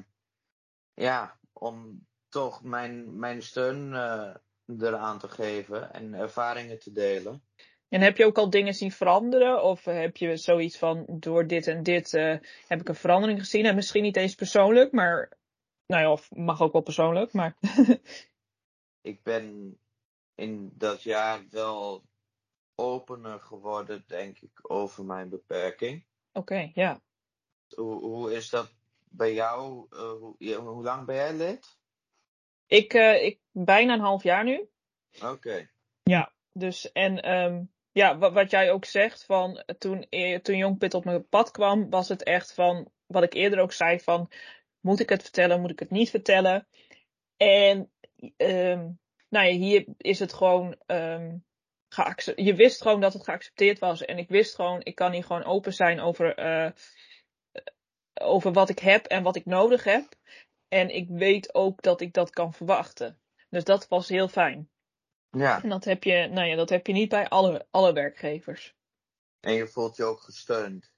ja, 0.94 1.40
om 1.54 2.08
toch 2.30 2.64
mijn, 2.64 3.20
mijn 3.20 3.42
steun 3.42 3.92
uh, 3.92 4.36
eraan 4.80 5.20
te 5.20 5.28
geven 5.28 5.94
en 5.94 6.14
ervaringen 6.14 6.80
te 6.80 6.92
delen. 6.92 7.47
En 7.90 8.02
heb 8.02 8.18
je 8.18 8.26
ook 8.26 8.38
al 8.38 8.50
dingen 8.50 8.74
zien 8.74 8.92
veranderen? 8.92 9.64
Of 9.64 9.86
heb 9.86 10.18
je 10.18 10.38
zoiets 10.38 10.78
van, 10.78 11.06
door 11.08 11.48
dit 11.48 11.68
en 11.68 11.84
dit 11.84 12.12
heb 12.68 12.80
ik 12.80 12.90
een 12.90 12.96
verandering 12.96 13.40
gezien? 13.40 13.66
En 13.66 13.76
misschien 13.76 14.04
niet 14.04 14.18
eens 14.18 14.36
persoonlijk, 14.36 14.92
maar, 14.92 15.38
nou 15.86 16.02
ja, 16.02 16.12
of 16.12 16.32
mag 16.32 16.62
ook 16.62 16.74
wel 16.74 16.82
persoonlijk, 16.82 17.34
maar. 17.34 17.58
ik 19.02 19.24
ben 19.24 19.78
in 20.36 20.72
dat 20.74 21.04
jaar 21.04 21.46
wel 21.50 22.04
opener 22.76 23.40
geworden, 23.40 24.04
denk 24.08 24.40
ik, 24.40 24.72
over 24.72 25.06
mijn 25.06 25.30
beperking. 25.30 26.06
Oké, 26.34 26.54
okay, 26.54 26.72
ja. 26.74 27.02
Hoe, 27.76 28.00
hoe 28.00 28.34
is 28.34 28.50
dat 28.50 28.74
bij 29.10 29.34
jou? 29.34 29.88
Uh, 29.90 30.00
hoe, 30.00 30.56
hoe, 30.56 30.84
lang 30.84 31.06
ben 31.06 31.16
jij 31.16 31.34
lid? 31.34 31.78
Ik, 32.66 32.94
uh, 32.94 33.24
ik 33.24 33.40
bijna 33.52 33.94
een 33.94 34.00
half 34.00 34.24
jaar 34.24 34.44
nu. 34.44 34.70
Oké. 35.16 35.28
Okay. 35.28 35.70
Ja, 36.04 36.34
dus 36.52 36.92
en 36.92 37.32
um, 37.32 37.72
ja, 37.98 38.18
wat, 38.18 38.52
jij 38.52 38.72
ook 38.72 38.86
zegt 38.86 39.26
van 39.26 39.64
toen, 39.78 40.08
toen 40.42 40.58
Jongpit 40.58 40.94
op 40.94 41.06
mijn 41.06 41.28
pad 41.28 41.52
kwam, 41.52 41.90
was 41.90 42.10
het 42.10 42.24
echt 42.24 42.54
van 42.54 42.92
wat 43.06 43.24
ik 43.24 43.34
eerder 43.34 43.60
ook 43.60 43.72
zei 43.72 44.00
van 44.00 44.32
moet 44.80 45.00
ik 45.00 45.10
het 45.10 45.22
vertellen, 45.22 45.62
moet 45.62 45.72
ik 45.72 45.80
het 45.80 45.90
niet 45.90 46.10
vertellen? 46.10 46.68
En 47.38 47.92
um, 48.38 49.00
nou 49.30 49.48
ja, 49.48 49.58
hier 49.58 49.86
is 49.98 50.20
het 50.20 50.34
gewoon 50.34 50.76
um, 50.86 51.46
je 52.36 52.54
wist 52.56 52.82
gewoon 52.82 53.02
dat 53.02 53.14
het 53.14 53.24
geaccepteerd 53.24 53.80
was. 53.80 54.06
En 54.06 54.18
ik 54.18 54.30
wist 54.30 54.56
gewoon, 54.56 54.82
ik 54.84 54.96
kan 54.96 55.12
hier 55.12 55.24
gewoon 55.24 55.44
open 55.44 55.74
zijn 55.74 56.00
over, 56.00 56.40
uh, 56.40 56.72
over 58.14 58.54
wat 58.54 58.70
ik 58.70 58.80
heb 58.80 59.06
en 59.06 59.24
wat 59.24 59.36
ik 59.36 59.46
nodig 59.46 59.84
heb. 59.84 60.06
En 60.68 60.90
ik 60.90 61.08
weet 61.10 61.54
ook 61.54 61.82
dat 61.82 62.02
ik 62.02 62.14
dat 62.14 62.30
kan 62.30 62.54
verwachten. 62.54 63.20
Dus 63.50 63.64
dat 63.64 63.88
was 63.88 64.10
heel 64.10 64.28
fijn. 64.28 64.70
Ja. 65.32 65.64
En 65.64 65.70
dat 65.70 65.84
heb 65.84 66.04
je, 66.04 66.28
nou 66.28 66.48
ja, 66.48 66.56
dat 66.56 66.70
heb 66.70 66.88
je 66.88 66.94
niet 66.94 67.10
bij 67.10 67.28
alle, 67.28 67.68
alle 67.72 67.94
werkgevers. 67.94 68.76
En 69.40 69.54
je 69.54 69.68
voelt 69.68 69.96
je 69.96 70.04
ook 70.04 70.22
gesteund. 70.22 70.92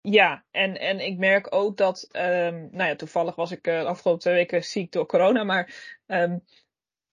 Ja, 0.00 0.44
en, 0.50 0.80
en 0.80 1.00
ik 1.00 1.18
merk 1.18 1.54
ook 1.54 1.76
dat, 1.76 2.08
um, 2.12 2.68
nou 2.70 2.88
ja, 2.88 2.96
toevallig 2.96 3.34
was 3.34 3.50
ik 3.50 3.66
uh, 3.66 3.80
de 3.80 3.86
afgelopen 3.86 4.22
twee 4.22 4.34
weken 4.34 4.64
ziek 4.64 4.92
door 4.92 5.06
corona, 5.06 5.44
maar 5.44 5.94
um, 6.06 6.44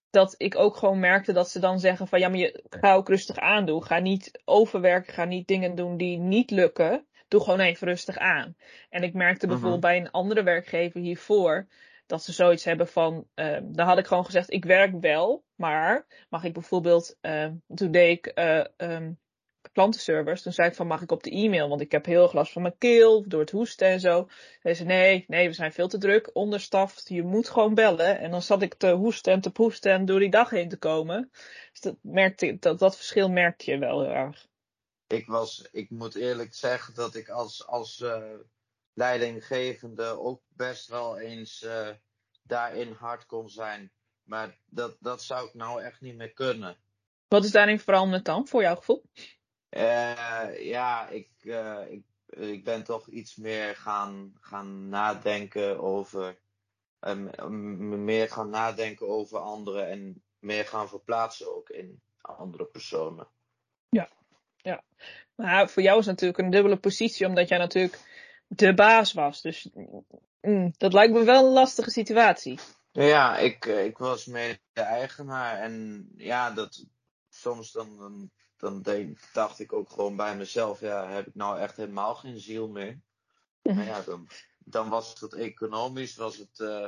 dat 0.09 0.35
ik 0.37 0.55
ook 0.55 0.77
gewoon 0.77 0.99
merkte 0.99 1.33
dat 1.33 1.49
ze 1.49 1.59
dan 1.59 1.79
zeggen 1.79 2.07
van 2.07 2.19
ja, 2.19 2.29
maar 2.29 2.37
je 2.37 2.63
ga 2.69 2.93
ook 2.93 3.07
rustig 3.07 3.37
aandoen. 3.37 3.83
Ga 3.83 3.99
niet 3.99 4.41
overwerken, 4.45 5.13
ga 5.13 5.23
niet 5.25 5.47
dingen 5.47 5.75
doen 5.75 5.97
die 5.97 6.17
niet 6.17 6.51
lukken. 6.51 7.07
Doe 7.27 7.41
gewoon 7.41 7.59
even 7.59 7.87
rustig 7.87 8.17
aan. 8.17 8.55
En 8.89 9.03
ik 9.03 9.13
merkte 9.13 9.47
bijvoorbeeld 9.47 9.83
uh 9.83 9.89
-huh. 9.89 9.97
bij 9.97 10.05
een 10.05 10.11
andere 10.11 10.43
werkgever 10.43 10.99
hiervoor 10.99 11.67
dat 12.09 12.23
ze 12.23 12.31
zoiets 12.31 12.63
hebben 12.63 12.87
van, 12.87 13.27
uh, 13.35 13.57
dan 13.63 13.87
had 13.87 13.97
ik 13.97 14.07
gewoon 14.07 14.25
gezegd, 14.25 14.51
ik 14.51 14.65
werk 14.65 14.99
wel, 14.99 15.43
maar 15.55 16.25
mag 16.29 16.43
ik 16.43 16.53
bijvoorbeeld, 16.53 17.17
uh, 17.21 17.49
toen 17.75 17.91
deed 17.91 18.17
ik 18.17 18.39
uh, 18.39 18.65
um, 18.77 19.19
klantenservice, 19.71 20.43
toen 20.43 20.53
zei 20.53 20.67
ik 20.67 20.75
van, 20.75 20.87
mag 20.87 21.01
ik 21.01 21.11
op 21.11 21.23
de 21.23 21.29
e-mail, 21.29 21.69
want 21.69 21.81
ik 21.81 21.91
heb 21.91 22.05
heel 22.05 22.23
erg 22.23 22.33
last 22.33 22.51
van 22.51 22.61
mijn 22.61 22.77
keel, 22.77 23.27
door 23.27 23.39
het 23.39 23.51
hoesten 23.51 23.87
en 23.87 23.99
zo. 23.99 24.27
Zei 24.61 24.73
ze, 24.73 24.83
nee, 24.83 25.23
nee, 25.27 25.47
we 25.47 25.53
zijn 25.53 25.73
veel 25.73 25.87
te 25.87 25.97
druk, 25.97 26.29
onderstaft, 26.33 27.09
je 27.09 27.23
moet 27.23 27.49
gewoon 27.49 27.73
bellen. 27.73 28.19
En 28.19 28.31
dan 28.31 28.41
zat 28.41 28.61
ik 28.61 28.73
te 28.73 28.91
hoesten 28.91 29.33
en 29.33 29.41
te 29.41 29.51
poesten 29.51 29.91
en 29.91 30.05
door 30.05 30.19
die 30.19 30.29
dag 30.29 30.49
heen 30.49 30.69
te 30.69 30.77
komen. 30.77 31.29
Dus 31.71 31.81
dat, 31.81 32.61
dat, 32.61 32.79
dat 32.79 32.95
verschil 32.95 33.29
merkte 33.29 33.71
je 33.71 33.77
wel 33.77 34.01
heel 34.01 34.11
erg. 34.11 34.47
Ik 35.07 35.27
was, 35.27 35.67
ik 35.71 35.89
moet 35.89 36.15
eerlijk 36.15 36.53
zeggen 36.53 36.93
dat 36.93 37.15
ik 37.15 37.29
als, 37.29 37.67
als 37.67 37.99
uh, 37.99 38.23
leidinggevende 38.99 40.19
ook 40.19 40.41
best 40.47 40.87
wel 40.87 41.19
eens 41.19 41.61
uh, 41.61 41.89
daarin 42.43 42.91
hard 42.91 43.25
kon 43.25 43.49
zijn. 43.49 43.91
Maar 44.23 44.57
dat, 44.65 44.97
dat 44.99 45.23
zou 45.23 45.47
ik 45.47 45.53
nou 45.53 45.81
echt 45.81 46.01
niet 46.01 46.15
meer 46.15 46.33
kunnen. 46.33 46.77
Wat 47.27 47.43
is 47.43 47.51
daarin 47.51 47.79
veranderd 47.79 48.25
dan, 48.25 48.47
voor 48.47 48.61
jouw 48.61 48.75
gevoel? 48.75 49.03
Uh, 49.69 50.65
ja, 50.65 51.07
ik, 51.07 51.29
uh, 51.43 51.81
ik 51.89 52.03
ik 52.29 52.63
ben 52.63 52.83
toch 52.83 53.07
iets 53.07 53.35
meer 53.35 53.75
gaan, 53.75 54.33
gaan 54.39 54.89
nadenken 54.89 55.79
over. 55.79 56.37
Um, 56.99 58.03
meer 58.03 58.29
gaan 58.29 58.49
nadenken 58.49 59.07
over 59.07 59.39
anderen 59.39 59.89
en 59.89 60.23
meer 60.39 60.65
gaan 60.65 60.89
verplaatsen 60.89 61.55
ook 61.55 61.69
in 61.69 62.01
andere 62.21 62.65
personen. 62.65 63.27
Ja, 63.89 64.09
ja. 64.57 64.83
Maar 65.35 65.69
voor 65.69 65.83
jou 65.83 65.99
is 65.99 66.05
het 66.05 66.13
natuurlijk 66.13 66.39
een 66.39 66.49
dubbele 66.49 66.77
positie, 66.77 67.27
omdat 67.27 67.47
jij 67.47 67.57
natuurlijk 67.57 67.99
de 68.49 68.73
baas 68.73 69.13
was. 69.13 69.41
Dus 69.41 69.69
mm, 70.41 70.73
dat 70.77 70.93
lijkt 70.93 71.13
me 71.13 71.23
wel 71.23 71.45
een 71.45 71.53
lastige 71.53 71.89
situatie. 71.89 72.59
Ja, 72.91 73.37
ik, 73.37 73.65
eh, 73.65 73.85
ik 73.85 73.97
was 73.97 74.25
meer 74.25 74.59
de 74.73 74.81
eigenaar 74.81 75.57
en 75.59 76.07
ja, 76.15 76.51
dat, 76.51 76.85
soms 77.29 77.71
dan, 77.71 77.97
dan, 77.97 78.31
dan 78.57 79.17
dacht 79.33 79.59
ik 79.59 79.73
ook 79.73 79.89
gewoon 79.89 80.15
bij 80.15 80.37
mezelf, 80.37 80.79
ja, 80.79 81.09
heb 81.09 81.27
ik 81.27 81.35
nou 81.35 81.59
echt 81.59 81.75
helemaal 81.75 82.15
geen 82.15 82.39
ziel 82.39 82.67
meer? 82.69 83.01
Maar 83.61 83.85
ja, 83.85 84.01
dan, 84.01 84.27
dan 84.57 84.89
was 84.89 85.19
het 85.19 85.33
economisch, 85.33 86.15
was 86.15 86.37
het, 86.37 86.59
uh, 86.59 86.87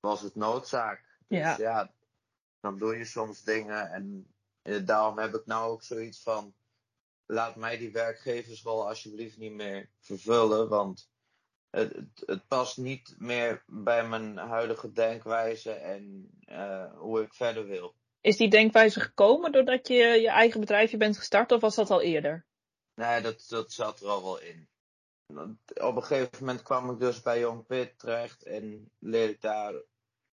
was 0.00 0.20
het 0.20 0.34
noodzaak. 0.34 1.04
Dus 1.28 1.38
ja. 1.38 1.56
ja, 1.58 1.92
dan 2.60 2.78
doe 2.78 2.96
je 2.96 3.04
soms 3.04 3.42
dingen 3.42 3.90
en 3.90 4.34
uh, 4.62 4.86
daarom 4.86 5.18
heb 5.18 5.34
ik 5.34 5.46
nou 5.46 5.70
ook 5.70 5.82
zoiets 5.82 6.22
van, 6.22 6.54
laat 7.32 7.56
mij 7.56 7.78
die 7.78 7.92
werkgeversrol 7.92 8.88
alsjeblieft 8.88 9.36
niet 9.36 9.52
meer 9.52 9.90
vervullen, 10.00 10.68
want 10.68 11.10
het, 11.70 11.92
het, 11.92 12.22
het, 12.26 12.48
past 12.48 12.76
niet 12.76 13.14
meer 13.18 13.62
bij 13.66 14.08
mijn 14.08 14.36
huidige 14.36 14.92
denkwijze 14.92 15.72
en 15.72 16.30
uh, 16.46 16.98
hoe 16.98 17.22
ik 17.22 17.34
verder 17.34 17.66
wil. 17.66 17.94
Is 18.20 18.36
die 18.36 18.50
denkwijze 18.50 19.00
gekomen 19.00 19.52
doordat 19.52 19.88
je 19.88 19.94
je 19.94 20.30
eigen 20.30 20.60
bedrijfje 20.60 20.96
bent 20.96 21.18
gestart 21.18 21.52
of 21.52 21.60
was 21.60 21.74
dat 21.74 21.90
al 21.90 22.00
eerder? 22.00 22.46
Nee, 22.94 23.20
dat, 23.20 23.46
dat 23.48 23.72
zat 23.72 24.00
er 24.00 24.08
al 24.08 24.22
wel 24.22 24.40
in. 24.40 24.68
Op 25.74 25.96
een 25.96 26.02
gegeven 26.02 26.38
moment 26.38 26.62
kwam 26.62 26.90
ik 26.90 26.98
dus 26.98 27.22
bij 27.22 27.38
Young 27.38 27.66
Pit 27.66 27.98
terecht 27.98 28.42
en 28.42 28.90
leerde 28.98 29.32
ik 29.32 29.40
daar 29.40 29.74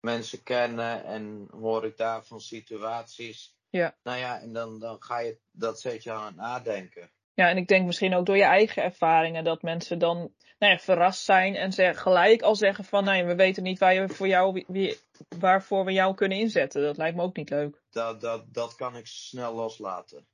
mensen 0.00 0.42
kennen 0.42 1.04
en 1.04 1.48
hoor 1.50 1.84
ik 1.84 1.96
daar 1.96 2.24
van 2.24 2.40
situaties. 2.40 3.56
Ja. 3.72 3.96
Nou 4.02 4.18
ja, 4.18 4.40
en 4.40 4.52
dan, 4.52 4.78
dan 4.78 5.02
ga 5.02 5.18
je, 5.18 5.38
dat 5.50 5.80
zet 5.80 6.02
je 6.02 6.12
aan 6.12 6.26
het 6.26 6.36
nadenken. 6.36 7.10
Ja, 7.34 7.48
en 7.48 7.56
ik 7.56 7.68
denk 7.68 7.86
misschien 7.86 8.14
ook 8.14 8.26
door 8.26 8.36
je 8.36 8.42
eigen 8.42 8.82
ervaringen 8.82 9.44
dat 9.44 9.62
mensen 9.62 9.98
dan 9.98 10.16
nou 10.58 10.72
ja, 10.72 10.78
verrast 10.78 11.24
zijn 11.24 11.54
en 11.54 11.72
zeg, 11.72 12.00
gelijk 12.00 12.42
al 12.42 12.56
zeggen 12.56 12.84
van 12.84 13.04
nee, 13.04 13.24
we 13.24 13.34
weten 13.34 13.62
niet 13.62 13.78
waar 13.78 13.94
je 13.94 14.08
voor 14.08 14.26
jou, 14.28 14.64
wie, 14.66 14.98
waarvoor 15.38 15.84
we 15.84 15.92
jou 15.92 16.14
kunnen 16.14 16.38
inzetten. 16.38 16.82
Dat 16.82 16.96
lijkt 16.96 17.16
me 17.16 17.22
ook 17.22 17.36
niet 17.36 17.50
leuk. 17.50 17.82
Dat, 17.90 18.20
dat, 18.20 18.54
dat 18.54 18.74
kan 18.74 18.96
ik 18.96 19.06
snel 19.06 19.54
loslaten. 19.54 20.26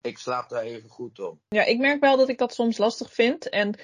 Ik 0.00 0.18
slaap 0.18 0.48
daar 0.48 0.62
even 0.62 0.88
goed 0.88 1.18
op. 1.18 1.38
Ja, 1.48 1.64
ik 1.64 1.78
merk 1.78 2.00
wel 2.00 2.16
dat 2.16 2.28
ik 2.28 2.38
dat 2.38 2.54
soms 2.54 2.78
lastig 2.78 3.12
vind. 3.12 3.48
En 3.48 3.74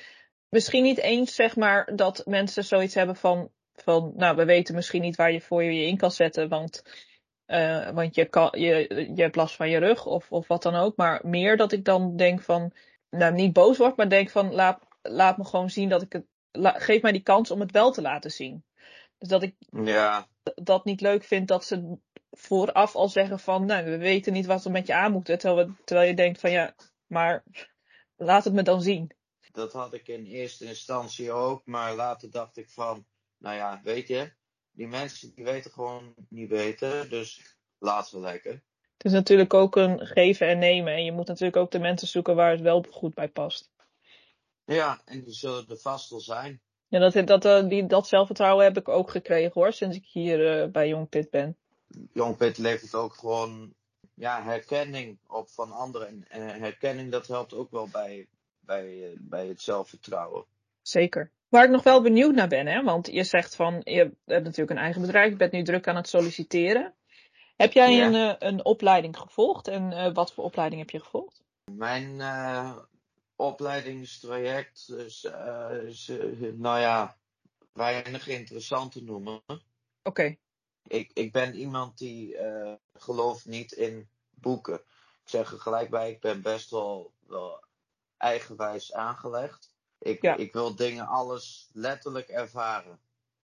misschien 0.48 0.82
niet 0.82 0.98
eens 0.98 1.34
zeg 1.34 1.56
maar 1.56 1.96
dat 1.96 2.22
mensen 2.26 2.64
zoiets 2.64 2.94
hebben 2.94 3.16
van, 3.16 3.50
van 3.74 4.12
nou, 4.16 4.36
we 4.36 4.44
weten 4.44 4.74
misschien 4.74 5.02
niet 5.02 5.16
waar 5.16 5.32
je 5.32 5.40
voor 5.40 5.62
je 5.62 5.72
je 5.72 5.86
in 5.86 5.96
kan 5.96 6.10
zetten, 6.10 6.48
want 6.48 6.82
uh, 7.46 7.90
want 7.90 8.14
je, 8.14 8.24
kan, 8.24 8.48
je, 8.52 9.10
je 9.14 9.22
hebt 9.22 9.36
last 9.36 9.56
van 9.56 9.70
je 9.70 9.78
rug 9.78 10.06
of, 10.06 10.32
of 10.32 10.48
wat 10.48 10.62
dan 10.62 10.74
ook. 10.74 10.96
Maar 10.96 11.20
meer 11.24 11.56
dat 11.56 11.72
ik 11.72 11.84
dan 11.84 12.16
denk 12.16 12.42
van, 12.42 12.72
nou 13.10 13.32
niet 13.32 13.52
boos 13.52 13.78
word, 13.78 13.96
maar 13.96 14.08
denk 14.08 14.30
van 14.30 14.52
laat, 14.52 14.86
laat 15.02 15.36
me 15.36 15.44
gewoon 15.44 15.70
zien 15.70 15.88
dat 15.88 16.02
ik 16.02 16.12
het, 16.12 16.26
geef 16.82 17.02
mij 17.02 17.12
die 17.12 17.22
kans 17.22 17.50
om 17.50 17.60
het 17.60 17.70
wel 17.70 17.92
te 17.92 18.02
laten 18.02 18.30
zien. 18.30 18.64
Dus 19.18 19.28
dat 19.28 19.42
ik 19.42 19.54
ja. 19.70 20.26
dat 20.54 20.84
niet 20.84 21.00
leuk 21.00 21.24
vind 21.24 21.48
dat 21.48 21.64
ze 21.64 21.98
vooraf 22.30 22.94
al 22.94 23.08
zeggen 23.08 23.38
van, 23.38 23.64
nou 23.64 23.84
we 23.84 23.98
weten 23.98 24.32
niet 24.32 24.46
wat 24.46 24.64
we 24.64 24.70
met 24.70 24.86
je 24.86 24.94
aan 24.94 25.12
moeten. 25.12 25.38
Terwijl, 25.38 25.66
we, 25.66 25.74
terwijl 25.84 26.08
je 26.08 26.14
denkt 26.14 26.40
van 26.40 26.50
ja, 26.50 26.74
maar 27.06 27.44
laat 28.16 28.44
het 28.44 28.52
me 28.52 28.62
dan 28.62 28.82
zien. 28.82 29.10
Dat 29.52 29.72
had 29.72 29.94
ik 29.94 30.08
in 30.08 30.24
eerste 30.24 30.64
instantie 30.64 31.32
ook, 31.32 31.66
maar 31.66 31.94
later 31.94 32.30
dacht 32.30 32.56
ik 32.56 32.70
van, 32.70 33.06
nou 33.38 33.56
ja, 33.56 33.80
weet 33.82 34.08
je, 34.08 34.32
die 34.74 34.88
mensen 34.88 35.32
die 35.34 35.44
weten 35.44 35.70
gewoon 35.70 36.14
niet 36.28 36.48
weten, 36.48 37.10
dus 37.10 37.56
laat 37.78 38.08
ze 38.08 38.20
lekker. 38.20 38.62
Het 38.96 39.04
is 39.06 39.12
natuurlijk 39.12 39.54
ook 39.54 39.76
een 39.76 40.06
geven 40.06 40.48
en 40.48 40.58
nemen. 40.58 40.92
En 40.92 41.04
je 41.04 41.12
moet 41.12 41.26
natuurlijk 41.26 41.56
ook 41.56 41.70
de 41.70 41.78
mensen 41.78 42.08
zoeken 42.08 42.34
waar 42.34 42.50
het 42.50 42.60
wel 42.60 42.84
goed 42.90 43.14
bij 43.14 43.28
past. 43.28 43.70
Ja, 44.64 45.00
en 45.04 45.22
die 45.22 45.32
zullen 45.32 45.68
er 45.68 45.76
vast 45.76 46.10
wel 46.10 46.20
zijn. 46.20 46.60
Ja, 46.88 46.98
dat, 47.10 47.26
dat, 47.26 47.44
eh, 47.44 47.68
die, 47.68 47.86
dat 47.86 48.08
zelfvertrouwen 48.08 48.64
heb 48.64 48.76
ik 48.76 48.88
ook 48.88 49.10
gekregen 49.10 49.52
hoor, 49.54 49.72
sinds 49.72 49.96
ik 49.96 50.04
hier 50.06 50.62
uh, 50.62 50.70
bij 50.70 50.88
Jongpit 50.88 51.30
ben. 51.30 51.56
Jongpit 52.12 52.58
levert 52.58 52.94
ook 52.94 53.14
gewoon 53.14 53.74
ja, 54.14 54.42
herkenning 54.42 55.18
op 55.26 55.48
van 55.48 55.72
anderen. 55.72 56.24
En 56.28 56.60
herkenning 56.60 57.10
dat 57.10 57.26
helpt 57.26 57.54
ook 57.54 57.70
wel 57.70 57.88
bij, 57.92 58.26
bij, 58.60 59.04
eh, 59.04 59.16
bij 59.20 59.46
het 59.46 59.60
zelfvertrouwen. 59.60 60.44
Zeker. 60.82 61.30
Waar 61.54 61.64
ik 61.64 61.70
nog 61.70 61.82
wel 61.82 62.02
benieuwd 62.02 62.34
naar 62.34 62.48
ben, 62.48 62.66
hè, 62.66 62.82
want 62.82 63.06
je 63.06 63.24
zegt 63.24 63.56
van, 63.56 63.80
je 63.84 63.98
hebt 64.24 64.44
natuurlijk 64.44 64.70
een 64.70 64.84
eigen 64.84 65.00
bedrijf, 65.00 65.30
je 65.30 65.36
bent 65.36 65.52
nu 65.52 65.62
druk 65.62 65.88
aan 65.88 65.96
het 65.96 66.08
solliciteren. 66.08 66.94
Heb 67.56 67.72
jij 67.72 68.02
een, 68.02 68.14
uh, 68.14 68.34
een 68.38 68.64
opleiding 68.64 69.18
gevolgd 69.18 69.68
en 69.68 69.90
uh, 69.90 70.14
wat 70.14 70.32
voor 70.32 70.44
opleiding 70.44 70.80
heb 70.80 70.90
je 70.90 71.00
gevolgd? 71.00 71.42
Mijn 71.72 72.14
uh, 72.18 72.76
opleidingstraject 73.36 74.88
is, 74.88 75.28
is 75.86 76.12
nou 76.54 76.80
ja, 76.80 77.16
weinig 77.72 78.28
interessant 78.28 78.92
te 78.92 79.02
noemen. 79.02 79.42
Oké. 79.46 79.60
Okay. 80.02 80.38
Ik, 80.86 81.10
ik 81.12 81.32
ben 81.32 81.54
iemand 81.54 81.98
die 81.98 82.36
gelooft 82.94 83.46
niet 83.46 83.72
in 83.72 84.08
boeken. 84.30 84.80
Ik 85.24 85.30
zeg 85.30 85.52
er 85.52 85.60
gelijk 85.60 85.90
bij, 85.90 86.10
ik 86.10 86.20
ben 86.20 86.42
best 86.42 86.70
wel, 86.70 87.12
wel 87.26 87.64
eigenwijs 88.16 88.92
aangelegd. 88.92 89.73
Ik, 89.98 90.22
ja. 90.22 90.36
ik 90.36 90.52
wil 90.52 90.76
dingen 90.76 91.06
alles 91.06 91.68
letterlijk 91.72 92.28
ervaren. 92.28 92.98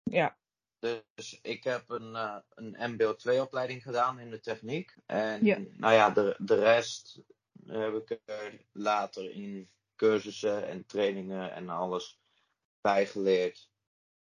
Ja. 0.04 0.38
Dus 0.80 1.40
ik 1.42 1.64
heb 1.64 1.90
een, 1.90 2.12
uh, 2.12 2.38
een 2.50 2.76
MBO2-opleiding 2.94 3.84
gedaan 3.84 4.20
in 4.20 4.30
de 4.30 4.40
techniek. 4.40 4.96
En 5.06 5.46
ja. 5.46 5.58
nou 5.72 5.94
ja, 5.94 6.10
de, 6.10 6.36
de 6.38 6.56
rest 6.56 7.22
heb 7.68 7.94
ik 7.94 8.20
er 8.26 8.62
later 8.72 9.32
in 9.32 9.70
cursussen 9.96 10.68
en 10.68 10.86
trainingen 10.86 11.54
en 11.54 11.70
alles 11.70 12.20
bijgeleerd. 12.82 13.70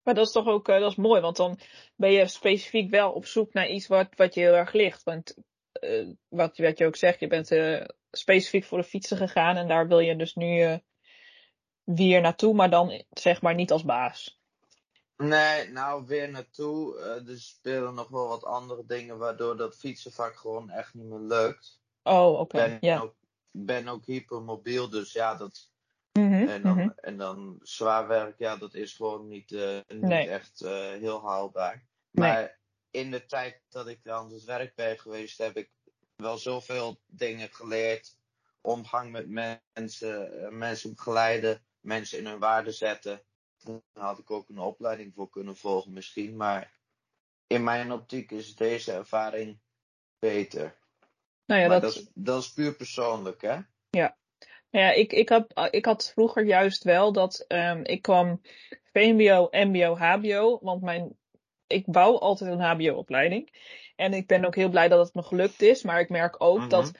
Maar 0.03 0.13
dat 0.13 0.25
is 0.25 0.31
toch 0.31 0.47
ook 0.47 0.69
uh, 0.69 0.79
dat 0.79 0.91
is 0.91 0.97
mooi, 0.97 1.21
want 1.21 1.37
dan 1.37 1.59
ben 1.95 2.11
je 2.11 2.27
specifiek 2.27 2.89
wel 2.89 3.11
op 3.11 3.25
zoek 3.25 3.53
naar 3.53 3.69
iets 3.69 3.87
wat, 3.87 4.07
wat 4.15 4.33
je 4.33 4.41
heel 4.41 4.53
erg 4.53 4.73
ligt. 4.73 5.03
Want 5.03 5.37
uh, 5.81 6.09
wat, 6.29 6.57
wat 6.57 6.77
je 6.77 6.85
ook 6.85 6.95
zegt, 6.95 7.19
je 7.19 7.27
bent 7.27 7.51
specifiek 8.11 8.63
voor 8.63 8.77
de 8.77 8.83
fietsen 8.83 9.17
gegaan 9.17 9.55
en 9.57 9.67
daar 9.67 9.87
wil 9.87 9.99
je 9.99 10.15
dus 10.15 10.35
nu 10.35 10.79
weer 11.95 12.21
naartoe, 12.21 12.53
maar 12.53 12.69
dan 12.69 13.03
zeg 13.09 13.41
maar 13.41 13.55
niet 13.55 13.71
als 13.71 13.83
baas. 13.83 14.41
Nee, 15.21 15.69
nou 15.69 16.05
weer 16.05 16.29
naartoe. 16.29 16.97
Uh, 16.97 17.29
er 17.29 17.39
spelen 17.39 17.93
nog 17.93 18.07
wel 18.07 18.27
wat 18.27 18.43
andere 18.43 18.85
dingen 18.85 19.17
waardoor 19.17 19.57
dat 19.57 19.75
fietsenvak 19.75 20.35
gewoon 20.35 20.69
echt 20.69 20.93
niet 20.93 21.05
meer 21.05 21.19
lukt. 21.19 21.79
Oh, 22.03 22.31
oké. 22.31 22.39
Okay. 22.39 22.73
Ik 22.73 22.79
ben, 22.79 22.89
ja. 22.89 22.99
ook, 22.99 23.15
ben 23.51 23.87
ook 23.87 24.05
hypermobiel, 24.05 24.89
dus 24.89 25.11
ja, 25.11 25.35
dat. 25.35 25.69
Mm 26.11 26.33
-hmm, 26.33 26.47
en, 26.47 26.61
dan, 26.61 26.73
mm 26.73 26.79
-hmm. 26.79 26.93
en 26.95 27.17
dan 27.17 27.59
zwaar 27.61 28.07
werk, 28.07 28.37
ja, 28.37 28.55
dat 28.55 28.73
is 28.73 28.93
gewoon 28.93 29.27
niet, 29.27 29.51
uh, 29.51 29.79
niet 29.87 30.01
nee. 30.01 30.29
echt 30.29 30.61
uh, 30.61 30.69
heel 30.89 31.27
haalbaar. 31.27 31.85
Nee. 32.11 32.29
Maar 32.29 32.59
in 32.91 33.11
de 33.11 33.25
tijd 33.25 33.61
dat 33.69 33.87
ik 33.87 34.07
aan 34.07 34.31
het 34.31 34.43
werk 34.43 34.75
ben 34.75 34.99
geweest, 34.99 35.37
heb 35.37 35.57
ik 35.57 35.69
wel 36.15 36.37
zoveel 36.37 36.99
dingen 37.05 37.49
geleerd. 37.51 38.17
Omgang 38.61 39.11
met 39.11 39.29
mensen, 39.29 40.57
mensen 40.57 40.95
begeleiden 40.95 41.61
mensen 41.81 42.17
in 42.17 42.25
hun 42.25 42.39
waarde 42.39 42.71
zetten. 42.71 43.21
Daar 43.63 43.81
had 43.93 44.19
ik 44.19 44.31
ook 44.31 44.49
een 44.49 44.59
opleiding 44.59 45.13
voor 45.13 45.29
kunnen 45.29 45.55
volgen 45.55 45.93
misschien. 45.93 46.35
Maar 46.35 46.71
in 47.47 47.63
mijn 47.63 47.91
optiek 47.91 48.31
is 48.31 48.55
deze 48.55 48.91
ervaring 48.91 49.59
beter. 50.19 50.79
Nou 51.45 51.61
ja, 51.61 51.67
maar 51.67 51.81
dat... 51.81 51.93
dat, 51.93 52.01
is, 52.01 52.11
dat 52.13 52.41
is 52.41 52.53
puur 52.53 52.75
persoonlijk, 52.75 53.41
hè? 53.41 53.59
Ja. 53.89 54.17
Nou 54.69 54.85
ja, 54.85 54.91
ik, 54.91 55.13
ik, 55.13 55.29
had, 55.29 55.69
ik 55.71 55.85
had 55.85 56.11
vroeger 56.13 56.45
juist 56.45 56.83
wel 56.83 57.11
dat 57.11 57.45
um, 57.47 57.83
ik 57.83 58.01
kwam 58.01 58.41
VMBO, 58.93 59.47
MBO, 59.51 59.95
HBO. 59.97 60.59
Want 60.61 60.81
mijn, 60.81 61.17
ik 61.67 61.83
wou 61.85 62.19
altijd 62.19 62.51
een 62.51 62.61
HBO-opleiding. 62.61 63.53
En 63.95 64.13
ik 64.13 64.27
ben 64.27 64.45
ook 64.45 64.55
heel 64.55 64.69
blij 64.69 64.87
dat 64.87 65.05
het 65.05 65.15
me 65.15 65.23
gelukt 65.23 65.61
is. 65.61 65.83
Maar 65.83 65.99
ik 65.99 66.09
merk 66.09 66.35
ook 66.43 66.55
mm 66.55 66.61
-hmm. 66.61 66.69
dat 66.69 66.91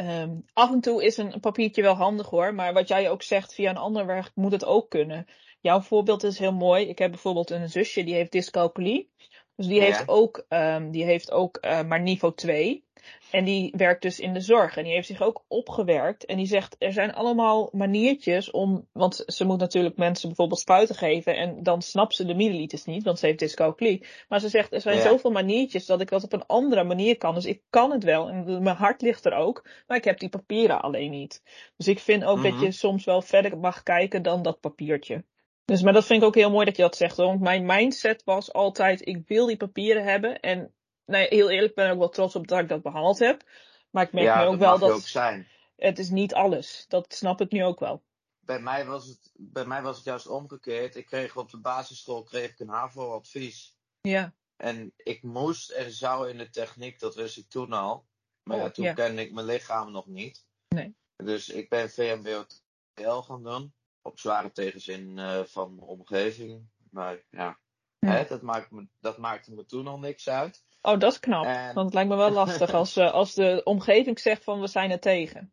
Um, 0.00 0.44
af 0.52 0.70
en 0.70 0.80
toe 0.80 1.04
is 1.04 1.16
een 1.16 1.40
papiertje 1.40 1.82
wel 1.82 1.94
handig 1.94 2.26
hoor, 2.26 2.54
maar 2.54 2.72
wat 2.72 2.88
jij 2.88 3.10
ook 3.10 3.22
zegt 3.22 3.54
via 3.54 3.70
een 3.70 3.76
ander 3.76 4.06
werk 4.06 4.30
moet 4.34 4.52
het 4.52 4.64
ook 4.64 4.90
kunnen. 4.90 5.26
Jouw 5.60 5.80
voorbeeld 5.80 6.22
is 6.22 6.38
heel 6.38 6.52
mooi. 6.52 6.88
Ik 6.88 6.98
heb 6.98 7.10
bijvoorbeeld 7.10 7.50
een 7.50 7.68
zusje 7.68 8.04
die 8.04 8.14
heeft 8.14 8.32
dyscalculie. 8.32 9.10
Dus 9.56 9.66
die 9.66 9.76
Ja. 9.80 9.84
heeft 9.84 10.08
ook, 10.08 10.44
ehm, 10.48 10.90
die 10.90 11.04
heeft 11.04 11.30
ook 11.30 11.56
eh, 11.56 11.82
maar 11.82 12.00
niveau 12.00 12.34
2. 12.34 12.84
En 13.30 13.44
die 13.44 13.72
werkt 13.76 14.02
dus 14.02 14.20
in 14.20 14.32
de 14.32 14.40
zorg. 14.40 14.76
En 14.76 14.84
die 14.84 14.92
heeft 14.92 15.06
zich 15.06 15.22
ook 15.22 15.44
opgewerkt. 15.48 16.24
En 16.24 16.36
die 16.36 16.46
zegt, 16.46 16.76
er 16.78 16.92
zijn 16.92 17.12
allemaal 17.14 17.68
maniertjes 17.72 18.50
om... 18.50 18.88
Want 18.92 19.22
ze 19.26 19.44
moet 19.44 19.58
natuurlijk 19.58 19.96
mensen 19.96 20.28
bijvoorbeeld 20.28 20.60
spuiten 20.60 20.94
geven. 20.94 21.36
En 21.36 21.62
dan 21.62 21.82
snapt 21.82 22.14
ze 22.14 22.24
de 22.24 22.34
milliliters 22.34 22.84
niet, 22.84 23.04
want 23.04 23.18
ze 23.18 23.26
heeft 23.26 23.38
dyscalculie. 23.38 24.06
Maar 24.28 24.40
ze 24.40 24.48
zegt, 24.48 24.72
er 24.72 24.80
zijn 24.80 24.96
Ja. 24.96 25.02
zoveel 25.02 25.30
maniertjes 25.30 25.86
dat 25.86 26.00
ik 26.00 26.08
dat 26.08 26.24
op 26.24 26.32
een 26.32 26.46
andere 26.46 26.84
manier 26.84 27.16
kan. 27.16 27.34
Dus 27.34 27.46
ik 27.46 27.62
kan 27.70 27.90
het 27.90 28.04
wel. 28.04 28.28
En 28.28 28.62
mijn 28.62 28.76
hart 28.76 29.02
ligt 29.02 29.24
er 29.24 29.34
ook. 29.34 29.68
Maar 29.86 29.96
ik 29.96 30.04
heb 30.04 30.18
die 30.18 30.28
papieren 30.28 30.82
alleen 30.82 31.10
niet. 31.10 31.42
Dus 31.76 31.88
ik 31.88 31.98
vind 31.98 32.24
ook 32.24 32.42
dat 32.42 32.52
Mhm. 32.52 32.64
je 32.64 32.72
soms 32.72 33.04
wel 33.04 33.22
verder 33.22 33.58
mag 33.58 33.82
kijken 33.82 34.22
dan 34.22 34.42
dat 34.42 34.60
papiertje. 34.60 35.24
Dus, 35.66 35.82
maar 35.82 35.92
dat 35.92 36.06
vind 36.06 36.20
ik 36.22 36.28
ook 36.28 36.34
heel 36.34 36.50
mooi 36.50 36.64
dat 36.64 36.76
je 36.76 36.82
dat 36.82 36.96
zegt. 36.96 37.16
Want 37.16 37.40
mijn 37.40 37.66
mindset 37.66 38.24
was 38.24 38.52
altijd, 38.52 39.06
ik 39.06 39.22
wil 39.26 39.46
die 39.46 39.56
papieren 39.56 40.04
hebben. 40.04 40.40
En 40.40 40.74
nou 41.04 41.22
ja, 41.22 41.28
heel 41.28 41.50
eerlijk 41.50 41.74
ben 41.74 41.86
ik 41.86 41.92
ook 41.92 41.98
wel 41.98 42.08
trots 42.08 42.36
op 42.36 42.46
dat 42.46 42.58
ik 42.60 42.68
dat 42.68 42.82
behaald 42.82 43.18
heb. 43.18 43.44
Maar 43.90 44.04
ik 44.04 44.12
merk 44.12 44.26
ja, 44.26 44.40
nu 44.40 44.46
ook 44.46 44.58
dat 44.58 44.78
wel 44.78 44.88
dat 44.88 44.96
ook 44.96 45.06
zijn. 45.06 45.48
het 45.76 45.98
is 45.98 46.10
niet 46.10 46.34
alles. 46.34 46.84
Dat 46.88 47.14
snap 47.14 47.40
ik 47.40 47.50
nu 47.50 47.64
ook 47.64 47.80
wel. 47.80 48.02
Bij 48.40 48.60
mij, 48.60 48.86
was 48.86 49.06
het, 49.06 49.30
bij 49.34 49.64
mij 49.64 49.82
was 49.82 49.96
het 49.96 50.04
juist 50.04 50.26
omgekeerd. 50.26 50.96
Ik 50.96 51.06
kreeg 51.06 51.36
op 51.36 51.50
de 51.50 51.60
basisschool 51.60 52.22
kreeg 52.22 52.50
ik 52.50 52.58
een 52.58 52.68
HAVO-advies. 52.68 53.76
Ja, 54.00 54.34
En 54.56 54.92
ik 54.96 55.22
moest 55.22 55.70
en 55.70 55.90
zou 55.92 56.28
in 56.30 56.38
de 56.38 56.50
techniek, 56.50 57.00
dat 57.00 57.14
wist 57.14 57.36
ik 57.36 57.48
toen 57.48 57.72
al. 57.72 58.06
Maar 58.42 58.56
Oh, 58.56 58.62
ja, 58.62 58.70
toen 58.70 58.84
ja. 58.84 58.92
kende 58.92 59.22
ik 59.22 59.32
mijn 59.32 59.46
lichaam 59.46 59.92
nog 59.92 60.06
niet. 60.06 60.44
Nee. 60.68 60.94
Dus 61.16 61.48
ik 61.48 61.68
ben 61.68 61.90
VMBO-TL 61.90 63.20
gaan 63.20 63.42
doen. 63.42 63.74
Op 64.06 64.18
zware 64.18 64.52
tegenzin 64.52 65.18
eh, 65.18 65.44
van 65.44 65.74
mijn 65.74 65.86
omgeving. 65.88 66.68
Maar 66.90 67.22
ja, 67.30 67.58
Ja. 67.98 68.12
Hè, 68.12 68.24
dat, 68.28 68.42
maakt 68.42 68.70
me, 68.70 68.88
dat 69.00 69.18
maakte 69.18 69.52
me 69.54 69.64
toen 69.64 69.86
al 69.86 69.98
niks 69.98 70.28
uit. 70.28 70.64
oh 70.82 70.98
dat 70.98 71.12
is 71.12 71.20
knap. 71.20 71.44
En- 71.44 71.74
Want 71.74 71.86
het 71.86 71.94
lijkt 71.94 72.08
me 72.10 72.16
wel 72.16 72.30
lastig 72.30 72.72
als, 72.72 72.96
eh, 72.96 73.12
als 73.12 73.34
de 73.34 73.60
omgeving 73.64 74.18
zegt 74.18 74.44
van 74.44 74.60
we 74.60 74.66
zijn 74.66 74.90
er 74.90 75.00
tegen. 75.00 75.52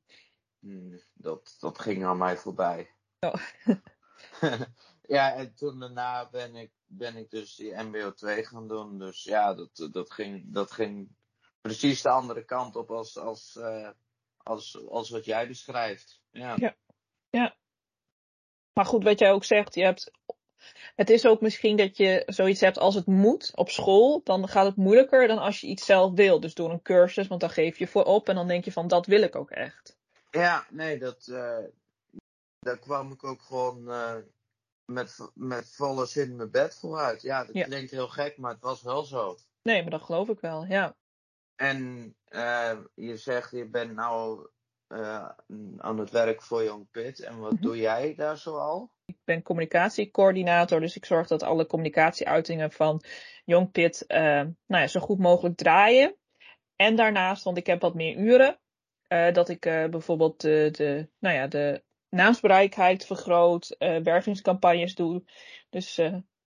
Hmm, 0.60 1.02
dat, 1.14 1.56
dat 1.60 1.80
ging 1.80 2.06
aan 2.06 2.18
mij 2.18 2.38
voorbij. 2.38 2.94
Oh. 3.20 3.34
ja, 5.16 5.34
en 5.36 5.56
toen 5.56 5.80
daarna 5.80 6.30
ben 6.30 6.56
ik, 6.56 6.72
ben 6.86 7.16
ik 7.16 7.30
dus 7.30 7.56
die 7.56 7.76
MBO 7.84 8.14
2 8.14 8.46
gaan 8.46 8.68
doen. 8.68 9.00
Dus 9.00 9.24
ja, 9.24 9.54
dat, 9.54 9.90
dat, 9.92 10.12
ging, 10.12 10.54
dat 10.54 10.72
ging 10.72 11.16
precies 11.62 12.02
de 12.02 12.10
andere 12.10 12.44
kant 12.46 12.76
op 12.76 12.92
als, 12.92 13.18
als, 13.18 13.56
eh, 13.56 13.90
als, 14.38 14.88
als 14.88 15.10
wat 15.10 15.26
jij 15.26 15.48
beschrijft. 15.48 16.22
Ja. 16.32 16.76
Ja. 17.30 17.56
Maar 18.74 18.86
goed, 18.86 19.04
wat 19.04 19.20
jij 19.20 19.32
ook 19.32 19.44
zegt, 19.44 19.76
je 19.76 19.84
hebt. 19.84 20.12
Het 20.96 21.10
is 21.10 21.26
ook 21.26 21.42
misschien 21.42 21.78
dat 21.78 21.98
je 21.98 22.24
zoiets 22.26 22.62
hebt 22.62 22.78
als 22.78 22.96
het 22.96 23.06
moet 23.06 23.52
op 23.56 23.70
school. 23.70 24.22
Dan 24.24 24.48
gaat 24.48 24.66
het 24.66 24.76
moeilijker 24.76 25.28
dan 25.28 25.38
als 25.38 25.62
je 25.62 25.68
iets 25.68 25.86
zelf 25.86 26.14
wil. 26.14 26.40
Dus 26.40 26.54
door 26.54 26.72
een 26.72 26.82
cursus, 26.82 27.28
want 27.28 27.42
dan 27.42 27.50
geef 27.50 27.78
je 27.78 27.88
voor 27.88 28.04
op 28.04 28.30
en 28.30 28.36
dan 28.36 28.48
denk 28.48 28.66
je 28.66 28.72
van 28.72 28.88
dat 28.88 29.06
wil 29.06 29.22
ik 29.22 29.36
ook 29.36 29.52
echt. 29.52 29.98
Ja, 30.30 30.66
nee, 30.70 31.00
dat, 31.00 31.28
eh, 31.28 31.58
daar 32.60 32.80
kwam 32.80 33.12
ik 33.12 33.24
ook 33.24 33.42
gewoon 33.42 33.90
eh, 33.92 34.16
met, 34.86 35.18
met 35.34 35.76
volle 35.76 36.06
zin 36.06 36.36
mijn 36.36 36.52
bed 36.52 36.76
vooruit. 36.80 37.22
Ja, 37.22 37.46
dat 37.46 37.56
Ja. 37.56 37.64
klinkt 37.66 37.92
heel 37.92 38.08
gek, 38.08 38.38
maar 38.38 38.52
het 38.52 38.62
was 38.62 38.82
wel 38.82 39.04
zo. 39.04 39.38
Nee, 39.62 39.82
maar 39.82 39.92
dat 39.92 40.02
geloof 40.02 40.30
ik 40.30 40.40
wel, 40.40 40.66
ja. 40.66 40.96
En 41.56 42.16
eh, 42.26 42.80
je 42.94 43.18
zegt, 43.18 43.52
je 43.52 43.66
bent 43.66 43.94
nou 43.94 44.48
eh, 44.94 45.30
aan 45.78 45.98
het 45.98 46.12
werk 46.12 46.42
voor 46.42 46.64
Young 46.64 46.92
Pit. 46.92 47.20
En 47.20 47.40
wat 47.40 47.52
Mhm. 47.52 47.62
doe 47.62 47.78
jij 47.78 48.16
daar 48.16 48.38
zoal? 48.38 48.92
Ik 49.06 49.18
ben 49.24 49.42
communicatiecoördinator, 49.42 50.80
dus 50.80 50.96
ik 50.96 51.06
zorg 51.06 51.28
dat 51.28 51.44
alle 51.44 51.66
communicatieuitingen 51.66 52.72
van 52.72 53.04
Young 53.46 53.72
Pit 53.72 54.06
eh, 54.06 54.22
nou 54.66 54.82
ja, 54.82 54.88
zo 54.88 55.00
goed 55.00 55.20
mogelijk 55.20 55.58
draaien. 55.58 56.16
En 56.76 56.96
daarnaast, 56.96 57.44
want 57.44 57.58
ik 57.58 57.68
heb 57.68 57.82
wat 57.82 57.94
meer 57.94 58.16
uren, 58.16 58.60
eh, 59.08 59.34
dat 59.34 59.50
ik 59.50 59.60
bijvoorbeeld 59.62 60.42
de, 60.42 60.70
de, 60.72 61.10
nou 61.20 61.36
ja, 61.36 61.48
de 61.48 61.84
naamsbereikheid 62.10 63.06
vergroot, 63.06 63.76
wervingscampagnes 64.04 64.96
doe. 64.96 65.24
Dus 65.70 66.02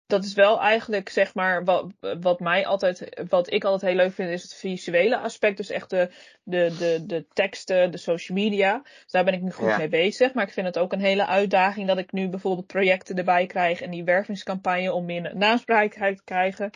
dat 0.07 0.23
is 0.23 0.33
wel 0.33 0.59
eigenlijk, 0.61 1.09
zeg 1.09 1.33
maar, 1.33 1.63
wat, 1.63 1.91
wat 2.21 2.39
mij 2.39 2.65
altijd, 2.65 3.23
wat 3.29 3.51
ik 3.51 3.63
altijd 3.63 3.91
heel 3.91 4.01
leuk 4.03 4.13
vind, 4.13 4.29
is 4.29 4.43
het 4.43 4.53
visuele 4.53 5.17
aspect. 5.17 5.57
Dus 5.57 5.69
echt 5.69 5.89
de, 5.89 6.09
de, 6.43 6.75
de, 6.77 7.05
de 7.05 7.25
teksten, 7.33 7.91
de 7.91 7.97
social 7.97 8.37
media. 8.37 8.81
Dus 8.83 9.11
daar 9.11 9.23
ben 9.23 9.33
ik 9.33 9.41
nu 9.41 9.51
goed 9.51 9.67
Ja. 9.67 9.77
mee 9.77 9.87
bezig. 9.87 10.33
Maar 10.33 10.47
ik 10.47 10.53
vind 10.53 10.65
het 10.67 10.77
ook 10.77 10.93
een 10.93 10.99
hele 10.99 11.25
uitdaging 11.25 11.87
dat 11.87 11.97
ik 11.97 12.11
nu 12.11 12.29
bijvoorbeeld 12.29 12.67
projecten 12.67 13.17
erbij 13.17 13.45
krijg 13.45 13.81
en 13.81 13.91
die 13.91 14.03
wervingscampagne 14.03 14.93
om 14.93 15.05
meer 15.05 15.35
naamsbereikheid 15.35 16.17
te 16.17 16.23
krijgen 16.23 16.69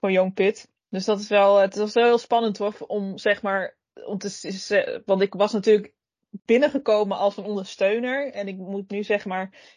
voor 0.00 0.10
Young 0.10 0.34
Pit. 0.34 0.68
Dus 0.88 1.04
dat 1.04 1.20
is 1.20 1.28
wel, 1.28 1.56
het 1.56 1.76
was 1.76 1.92
wel 1.94 2.04
heel 2.04 2.18
spannend 2.18 2.58
hoor, 2.58 2.74
om 2.86 3.18
zeg 3.18 3.42
maar, 3.42 3.76
om 4.06 4.18
te, 4.18 5.02
want 5.04 5.22
ik 5.22 5.34
was 5.34 5.52
natuurlijk 5.52 5.92
binnengekomen 6.30 7.16
als 7.16 7.36
een 7.36 7.44
ondersteuner 7.44 8.32
en 8.32 8.48
ik 8.48 8.56
moet 8.56 8.90
nu 8.90 9.02
zeg 9.02 9.24
maar, 9.24 9.72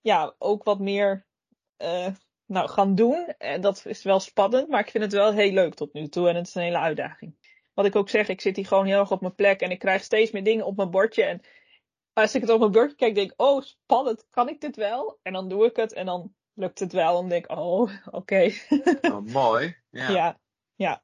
ja, 0.00 0.34
ook 0.38 0.64
wat 0.64 0.78
meer, 0.78 1.26
eh, 1.76 2.06
nou, 2.48 2.68
gaan 2.68 2.94
doen. 2.94 3.26
En 3.38 3.60
dat 3.60 3.86
is 3.86 4.02
wel 4.02 4.20
spannend, 4.20 4.68
maar 4.68 4.80
ik 4.80 4.90
vind 4.90 5.04
het 5.04 5.12
wel 5.12 5.32
heel 5.32 5.52
leuk 5.52 5.74
tot 5.74 5.92
nu 5.92 6.08
toe 6.08 6.28
en 6.28 6.36
het 6.36 6.46
is 6.46 6.54
een 6.54 6.62
hele 6.62 6.78
uitdaging. 6.78 7.36
Wat 7.74 7.86
ik 7.86 7.96
ook 7.96 8.08
zeg, 8.08 8.28
ik 8.28 8.40
zit 8.40 8.56
hier 8.56 8.66
gewoon 8.66 8.86
heel 8.86 9.00
erg 9.00 9.10
op 9.10 9.20
mijn 9.20 9.34
plek 9.34 9.60
en 9.60 9.70
ik 9.70 9.78
krijg 9.78 10.02
steeds 10.02 10.30
meer 10.30 10.44
dingen 10.44 10.66
op 10.66 10.76
mijn 10.76 10.90
bordje 10.90 11.24
en 11.24 11.40
als 12.12 12.34
ik 12.34 12.40
het 12.40 12.50
op 12.50 12.58
mijn 12.58 12.72
bordje 12.72 12.96
kijk, 12.96 13.14
denk 13.14 13.30
ik, 13.30 13.40
oh, 13.40 13.62
spannend, 13.62 14.26
kan 14.30 14.48
ik 14.48 14.60
dit 14.60 14.76
wel? 14.76 15.18
En 15.22 15.32
dan 15.32 15.48
doe 15.48 15.64
ik 15.64 15.76
het 15.76 15.92
en 15.92 16.06
dan 16.06 16.34
lukt 16.52 16.78
het 16.78 16.92
wel 16.92 17.08
en 17.08 17.14
dan 17.14 17.28
denk 17.28 17.44
ik, 17.44 17.58
oh, 17.58 17.90
oké. 18.10 18.50
Oh, 19.00 19.20
mooi. 19.20 19.76
Ja. 19.90 20.10
Ja. 20.10 20.40
ja, 20.74 21.02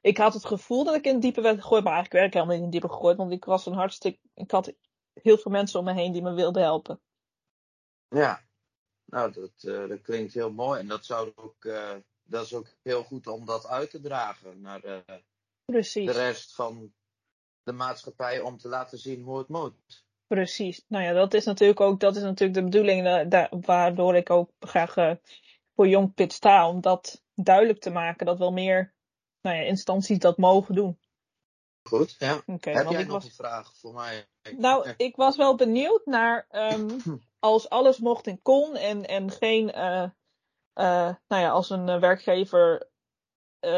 Ik 0.00 0.16
had 0.16 0.34
het 0.34 0.44
gevoel 0.44 0.84
dat 0.84 0.94
ik 0.94 1.04
in 1.04 1.12
het 1.12 1.22
diepe 1.22 1.40
werd 1.40 1.60
gegooid, 1.60 1.84
maar 1.84 1.92
eigenlijk 1.92 2.22
werd 2.22 2.26
ik 2.26 2.32
helemaal 2.32 2.54
niet 2.54 2.64
in 2.64 2.70
het 2.72 2.80
diepe 2.80 2.94
gegooid, 2.94 3.16
want 3.16 3.32
ik 3.32 3.44
was 3.44 3.66
een 3.66 3.72
hartstikke, 3.72 4.18
ik 4.34 4.50
had 4.50 4.74
heel 5.12 5.38
veel 5.38 5.50
mensen 5.50 5.78
om 5.78 5.84
me 5.84 5.92
heen 5.92 6.12
die 6.12 6.22
me 6.22 6.32
wilden 6.32 6.62
helpen. 6.62 7.00
Ja. 8.08 8.40
Nou, 9.12 9.32
dat, 9.32 9.74
eh, 9.74 9.88
dat 9.88 10.00
klinkt 10.02 10.34
heel 10.34 10.52
mooi. 10.52 10.80
En 10.80 10.88
dat, 10.88 11.04
zou 11.04 11.32
ook, 11.34 11.64
eh, 11.64 11.94
dat 12.22 12.44
is 12.44 12.54
ook 12.54 12.66
heel 12.82 13.02
goed 13.02 13.26
om 13.26 13.46
dat 13.46 13.66
uit 13.66 13.90
te 13.90 14.00
dragen 14.00 14.60
naar 14.60 14.84
eh, 14.84 14.98
de 15.66 16.12
rest 16.12 16.54
van 16.54 16.92
de 17.62 17.72
maatschappij. 17.72 18.40
Om 18.40 18.58
te 18.58 18.68
laten 18.68 18.98
zien 18.98 19.22
hoe 19.22 19.38
het 19.38 19.48
moet. 19.48 20.04
precies. 20.26 20.84
Nou 20.88 21.04
ja, 21.04 21.12
dat 21.12 21.34
is 21.34 21.44
natuurlijk 21.44 21.80
ook, 21.80 22.00
dat 22.00 22.16
is 22.16 22.22
natuurlijk 22.22 22.54
de 22.58 22.64
bedoeling, 22.64 23.28
daar, 23.28 23.48
waardoor 23.60 24.16
ik 24.16 24.30
ook 24.30 24.50
graag 24.60 24.94
voor 25.74 25.88
Young 25.88 26.14
Pit 26.14 26.32
sta, 26.32 26.68
om 26.68 26.80
dat 26.80 27.22
duidelijk 27.34 27.80
te 27.80 27.90
maken, 27.90 28.26
dat 28.26 28.38
wel 28.38 28.52
meer 28.52 28.94
nou 29.40 29.56
ja, 29.56 29.62
instanties 29.62 30.18
dat 30.18 30.38
mogen 30.38 30.74
doen. 30.74 30.98
Goed, 31.82 32.14
ja. 32.18 32.42
Heb 32.46 32.62
jij 32.62 33.04
nog 33.04 33.06
was... 33.06 33.24
een 33.24 33.30
vraag 33.30 33.76
voor 33.76 33.94
mij? 33.94 34.26
Nou, 34.56 34.94
ik 34.96 35.16
was 35.16 35.36
wel 35.36 35.54
benieuwd 35.54 36.06
naar 36.06 36.46
ehm, 36.48 36.98
als 37.42 37.68
alles 37.68 37.98
mocht 37.98 38.26
en 38.26 38.42
kon 38.42 38.76
en, 38.76 39.06
en 39.06 39.30
geen, 39.30 39.72
eh, 39.72 40.02
eh, 40.72 41.14
nou 41.28 41.42
ja, 41.42 41.50
als 41.50 41.70
een 41.70 41.88
eh, 41.88 42.00
werkgever 42.00 42.90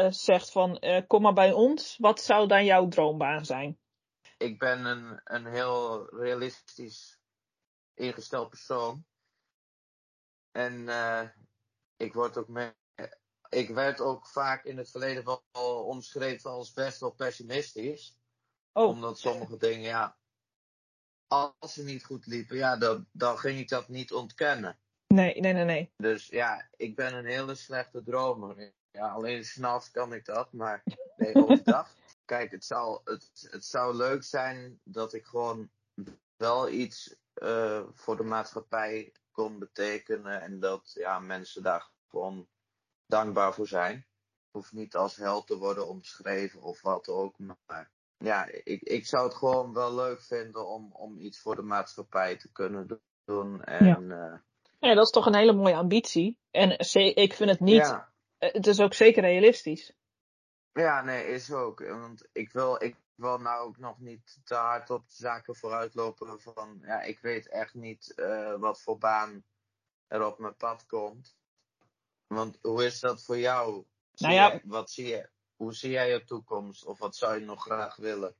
zegt 0.09 0.51
van 0.51 0.79
kom 1.07 1.21
maar 1.21 1.33
bij 1.33 1.51
ons, 1.51 1.97
wat 1.97 2.19
zou 2.19 2.47
dan 2.47 2.65
jouw 2.65 2.87
droombaan 2.87 3.45
zijn? 3.45 3.79
ik 4.37 4.59
ben 4.59 4.85
een, 4.85 5.21
een 5.23 5.45
heel 5.45 6.09
realistisch 6.15 7.19
ingesteld 7.93 8.49
persoon. 8.49 9.05
En 10.51 10.87
ik 11.97 12.13
word 12.13 12.37
ook 12.37 12.47
me- 12.47 12.75
ik 13.49 13.69
werd 13.69 14.01
ook 14.01 14.27
vaak 14.27 14.63
in 14.63 14.77
het 14.77 14.91
verleden 14.91 15.23
wel 15.51 15.83
omschreven 15.85 16.51
als 16.51 16.73
best 16.73 16.99
wel 16.99 17.11
pessimistisch. 17.11 18.17
Oh, 18.73 18.87
Omdat 18.87 19.19
sommige 19.19 19.57
dingen, 19.57 19.89
ja, 19.89 20.17
als 21.27 21.73
ze 21.73 21.83
niet 21.83 22.05
goed 22.05 22.25
liepen, 22.25 22.57
ja, 22.57 22.77
dan, 22.77 23.07
dan 23.11 23.37
ging 23.37 23.59
ik 23.59 23.69
dat 23.69 23.87
niet 23.87 24.13
ontkennen. 24.13 24.77
nee, 25.07 25.39
nee, 25.39 25.53
nee, 25.53 25.63
nee. 25.63 25.91
Dus 25.97 26.27
ja, 26.27 26.67
ik 26.75 26.95
ben 26.95 27.13
een 27.13 27.25
hele 27.25 27.55
slechte 27.55 28.03
dromer. 28.03 28.73
Ja, 28.91 29.09
alleen 29.09 29.45
s'nachts 29.45 29.91
kan 29.91 30.13
ik 30.13 30.25
dat, 30.25 30.53
maar 30.53 30.83
nee, 31.17 31.35
overdag. 31.35 31.95
Kijk, 32.25 32.51
het 32.51 32.65
zou, 32.65 33.01
het, 33.03 33.47
het 33.51 33.65
zou 33.65 33.95
leuk 33.95 34.23
zijn 34.23 34.79
dat 34.83 35.13
ik 35.13 35.25
gewoon 35.25 35.69
wel 36.37 36.69
iets 36.69 37.15
eh, 37.33 37.83
voor 37.93 38.17
de 38.17 38.23
maatschappij 38.23 39.11
kon 39.31 39.59
betekenen. 39.59 40.41
En 40.41 40.59
dat 40.59 40.91
ja, 40.93 41.19
mensen 41.19 41.63
daar 41.63 41.89
gewoon 42.09 42.47
dankbaar 43.05 43.53
voor 43.53 43.67
zijn. 43.67 44.05
Hoeft 44.51 44.71
niet 44.71 44.95
als 44.95 45.15
held 45.15 45.47
te 45.47 45.57
worden 45.57 45.87
omschreven 45.87 46.61
of 46.61 46.81
wat 46.81 47.07
ook. 47.07 47.37
Maar 47.37 47.91
ja, 48.25 48.45
ik, 48.63 48.81
ik 48.81 49.05
zou 49.05 49.23
het 49.23 49.35
gewoon 49.35 49.73
wel 49.73 49.95
leuk 49.95 50.21
vinden 50.21 50.67
om, 50.67 50.91
om 50.91 51.17
iets 51.17 51.39
voor 51.39 51.55
de 51.55 51.61
maatschappij 51.61 52.37
te 52.37 52.51
kunnen 52.51 53.01
doen. 53.25 53.63
En 53.63 54.07
ja, 54.07 54.43
Ja, 54.79 54.93
dat 54.93 55.05
is 55.05 55.11
toch 55.11 55.25
een 55.25 55.35
hele 55.35 55.53
mooie 55.53 55.75
ambitie. 55.75 56.37
En 56.51 56.69
ik 57.15 57.33
vind 57.33 57.49
het 57.49 57.59
niet, 57.59 57.75
ja. 57.75 58.11
eh, 58.37 58.53
het 58.53 58.67
is 58.67 58.79
ook 58.79 58.93
zeker 58.93 59.21
realistisch. 59.21 59.93
Ja, 60.73 61.01
nee, 61.01 61.27
is 61.27 61.51
ook. 61.51 61.79
Want 61.79 62.27
ik 62.31 62.51
wil, 62.51 62.83
ik 62.83 62.95
wil 63.15 63.37
nou 63.37 63.67
ook 63.67 63.77
nog 63.77 63.99
niet 63.99 64.39
te 64.43 64.55
hard 64.55 64.89
op 64.89 65.03
zaken 65.07 65.55
vooruitlopen 65.55 66.41
van, 66.41 66.79
ja, 66.81 67.01
ik 67.01 67.19
weet 67.19 67.49
echt 67.49 67.73
niet 67.73 68.13
eh, 68.15 68.55
wat 68.59 68.81
voor 68.81 68.97
baan 68.97 69.43
er 70.07 70.25
op 70.25 70.39
mijn 70.39 70.55
pad 70.55 70.85
komt. 70.85 71.35
Want 72.27 72.57
hoe 72.61 72.85
is 72.85 72.99
dat 72.99 73.23
voor 73.23 73.37
jou? 73.37 73.85
Zie 74.13 74.27
Nou 74.27 74.39
ja. 74.39 74.61
wat 74.63 74.91
zie 74.91 75.07
je, 75.07 75.29
hoe 75.55 75.73
zie 75.73 75.91
jij 75.91 76.09
je 76.09 76.23
toekomst? 76.23 76.85
Of 76.85 76.99
wat 76.99 77.15
zou 77.15 77.39
je 77.39 77.45
nog 77.45 77.61
graag 77.61 77.95
willen? 77.95 78.35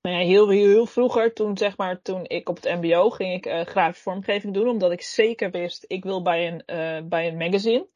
Nou 0.00 0.16
ja, 0.16 0.22
heel, 0.22 0.48
heel, 0.48 0.68
heel 0.68 0.86
vroeger, 0.86 1.34
toen, 1.34 1.56
zeg 1.56 1.76
maar, 1.76 2.02
toen 2.02 2.24
ik 2.24 2.48
op 2.48 2.56
het 2.62 2.80
mbo 2.80 3.10
ging 3.10 3.34
ik 3.34 3.46
eh 3.46 3.66
grafische 3.66 4.02
vormgeving 4.02 4.54
doen. 4.54 4.68
Omdat 4.68 4.92
ik 4.92 5.02
zeker 5.02 5.50
wist, 5.50 5.84
ik 5.86 6.04
wil 6.04 6.22
bij 6.22 6.48
een, 6.48 6.64
eh, 6.64 7.02
bij 7.04 7.28
een 7.28 7.36
magazine. 7.36 7.88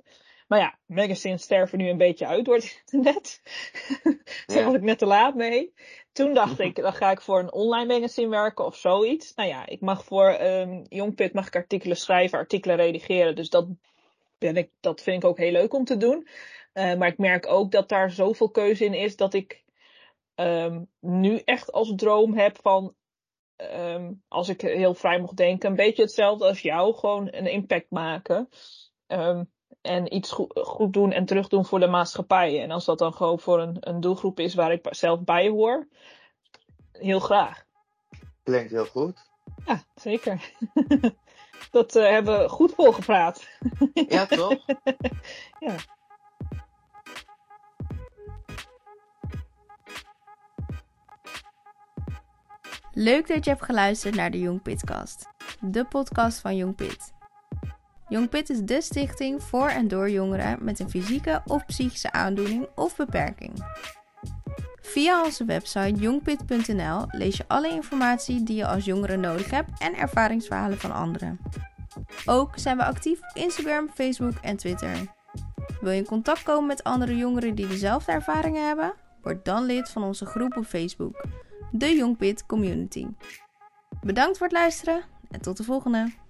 Maar 0.48 0.59
ja, 0.61 0.79
magazines 0.87 1.42
sterven 1.42 1.79
nu 1.79 1.88
een 1.88 1.96
beetje 1.96 2.27
uit 2.27 2.44
door 2.44 2.55
het 2.61 2.83
internet. 2.85 3.40
Daar 4.46 4.59
Ja. 4.59 4.64
was 4.64 4.75
ik 4.75 4.83
net 4.83 4.98
te 4.98 5.07
laat 5.07 5.35
mee. 5.35 5.75
Toen 6.12 6.35
dacht 6.35 6.59
ik, 6.68 6.77
dan 6.77 6.92
ga 6.92 7.11
ik 7.11 7.20
voor 7.20 7.38
een 7.38 7.53
online 7.53 7.94
magazine 7.94 8.29
werken 8.29 8.64
of 8.64 8.77
zoiets. 8.77 9.35
Nou 9.35 9.48
ja, 9.48 9.66
ik 9.66 9.81
mag 9.81 10.05
voor 10.05 10.29
ehm 10.29 10.85
Jongpit 10.88 11.33
mag 11.33 11.46
ik 11.46 11.57
artikelen 11.57 11.96
schrijven, 11.96 12.38
artikelen 12.38 12.77
redigeren. 12.77 13.37
Dus 13.37 13.51
dat, 13.51 13.66
ben 14.38 14.57
ik, 14.57 14.70
dat 14.81 15.03
vind 15.03 15.22
ik 15.22 15.29
ook 15.29 15.38
heel 15.38 15.53
leuk 15.53 15.75
om 15.75 15.85
te 15.85 15.96
doen. 15.96 16.29
Eh, 16.72 16.94
maar 16.94 17.08
ik 17.08 17.18
merk 17.18 17.46
ook 17.46 17.70
dat 17.70 17.88
daar 17.88 18.11
zoveel 18.11 18.50
keuze 18.50 18.85
in 18.85 18.94
is 18.94 19.16
dat 19.16 19.35
ik 19.35 19.64
ehm, 20.35 20.82
nu 21.00 21.37
echt 21.44 21.72
als 21.72 21.92
droom 21.96 22.35
heb 22.35 22.58
van, 22.62 22.94
ehm, 23.56 24.12
als 24.28 24.48
ik 24.48 24.61
heel 24.61 24.94
vrij 24.94 25.20
mocht 25.20 25.37
denken, 25.37 25.70
een 25.70 25.76
beetje 25.76 26.02
hetzelfde 26.02 26.44
als 26.44 26.61
jou, 26.61 26.94
gewoon 26.94 27.28
een 27.30 27.46
impact 27.46 27.90
maken. 27.90 28.48
Ehm, 29.06 29.44
en 29.80 30.14
iets 30.14 30.30
goed, 30.30 30.61
goed 30.62 30.92
doen 30.92 31.12
en 31.12 31.24
terug 31.24 31.48
doen 31.48 31.64
voor 31.64 31.80
de 31.80 31.87
maatschappij. 31.87 32.62
En 32.62 32.70
als 32.70 32.85
dat 32.85 32.98
dan 32.98 33.12
gewoon 33.12 33.40
voor 33.40 33.61
een, 33.61 33.76
een 33.80 34.00
doelgroep 34.00 34.40
is 34.40 34.54
waar 34.54 34.72
ik 34.72 34.87
zelf 34.90 35.20
bij 35.24 35.48
hoor, 35.48 35.88
heel 36.92 37.20
graag. 37.20 37.64
Klinkt 38.42 38.70
heel 38.70 38.87
goed. 38.87 39.30
Ja, 39.66 39.85
zeker. 39.94 40.52
dat 41.70 41.96
eh, 41.96 42.11
hebben 42.11 42.38
we 42.38 42.48
goed 42.48 42.74
volgepraat. 42.74 43.48
Ja, 44.08 44.26
toch? 44.26 44.56
Ja. 45.58 45.74
Leuk 52.94 53.28
dat 53.28 53.44
je 53.44 53.50
hebt 53.50 53.64
geluisterd 53.64 54.14
naar 54.14 54.31
de 54.31 54.38
Jong 54.38 54.62
Pitcast, 54.62 55.28
de 55.61 55.85
podcast 55.85 56.40
van 56.40 56.57
Jong 56.57 56.74
Pit. 56.74 57.12
Jong 58.09 58.28
Pit 58.28 58.50
is 58.50 58.61
de 58.61 58.81
stichting 58.81 59.42
voor 59.42 59.68
en 59.68 59.88
door 59.88 60.11
jongeren 60.11 60.64
met 60.64 60.78
een 60.78 60.90
fysieke 60.90 61.42
of 61.46 61.66
psychische 61.66 62.12
aandoening 62.12 62.68
of 62.74 62.96
beperking. 62.96 63.52
Via 64.81 65.24
onze 65.24 65.44
website 65.44 65.94
jongpit.nl 65.94 67.05
lees 67.09 67.37
je 67.37 67.44
alle 67.46 67.70
informatie 67.70 68.42
die 68.42 68.57
je 68.57 68.66
als 68.66 68.85
jongere 68.85 69.16
nodig 69.16 69.50
hebt 69.50 69.81
en 69.81 69.96
ervaringsverhalen 69.96 70.78
van 70.78 70.92
anderen. 70.92 71.38
Ook 72.26 72.59
zijn 72.59 72.76
we 72.76 72.85
actief 72.85 73.18
op 73.18 73.31
Instagram, 73.35 73.88
Facebook 73.94 74.35
en 74.40 74.57
Twitter. 74.57 74.96
Wil 75.81 75.90
je 75.90 75.98
in 75.98 76.07
contact 76.07 76.42
komen 76.42 76.66
met 76.66 76.85
andere 76.85 77.16
jongeren 77.16 77.55
die 77.55 77.66
dezelfde 77.66 78.12
ervaringen 78.12 78.66
hebben? 78.66 78.94
Word 79.22 79.44
dan 79.44 79.64
lid 79.64 79.90
van 79.90 80.02
onze 80.02 80.26
groep 80.26 80.57
op 80.57 80.64
Facebook, 80.64 81.24
de 81.72 81.94
Jongpit 81.94 82.46
Community. 82.46 83.06
Bedankt 84.02 84.38
voor 84.38 84.46
het 84.46 84.56
luisteren 84.56 85.02
en 85.30 85.40
tot 85.40 85.56
de 85.56 85.64
volgende! 85.64 86.21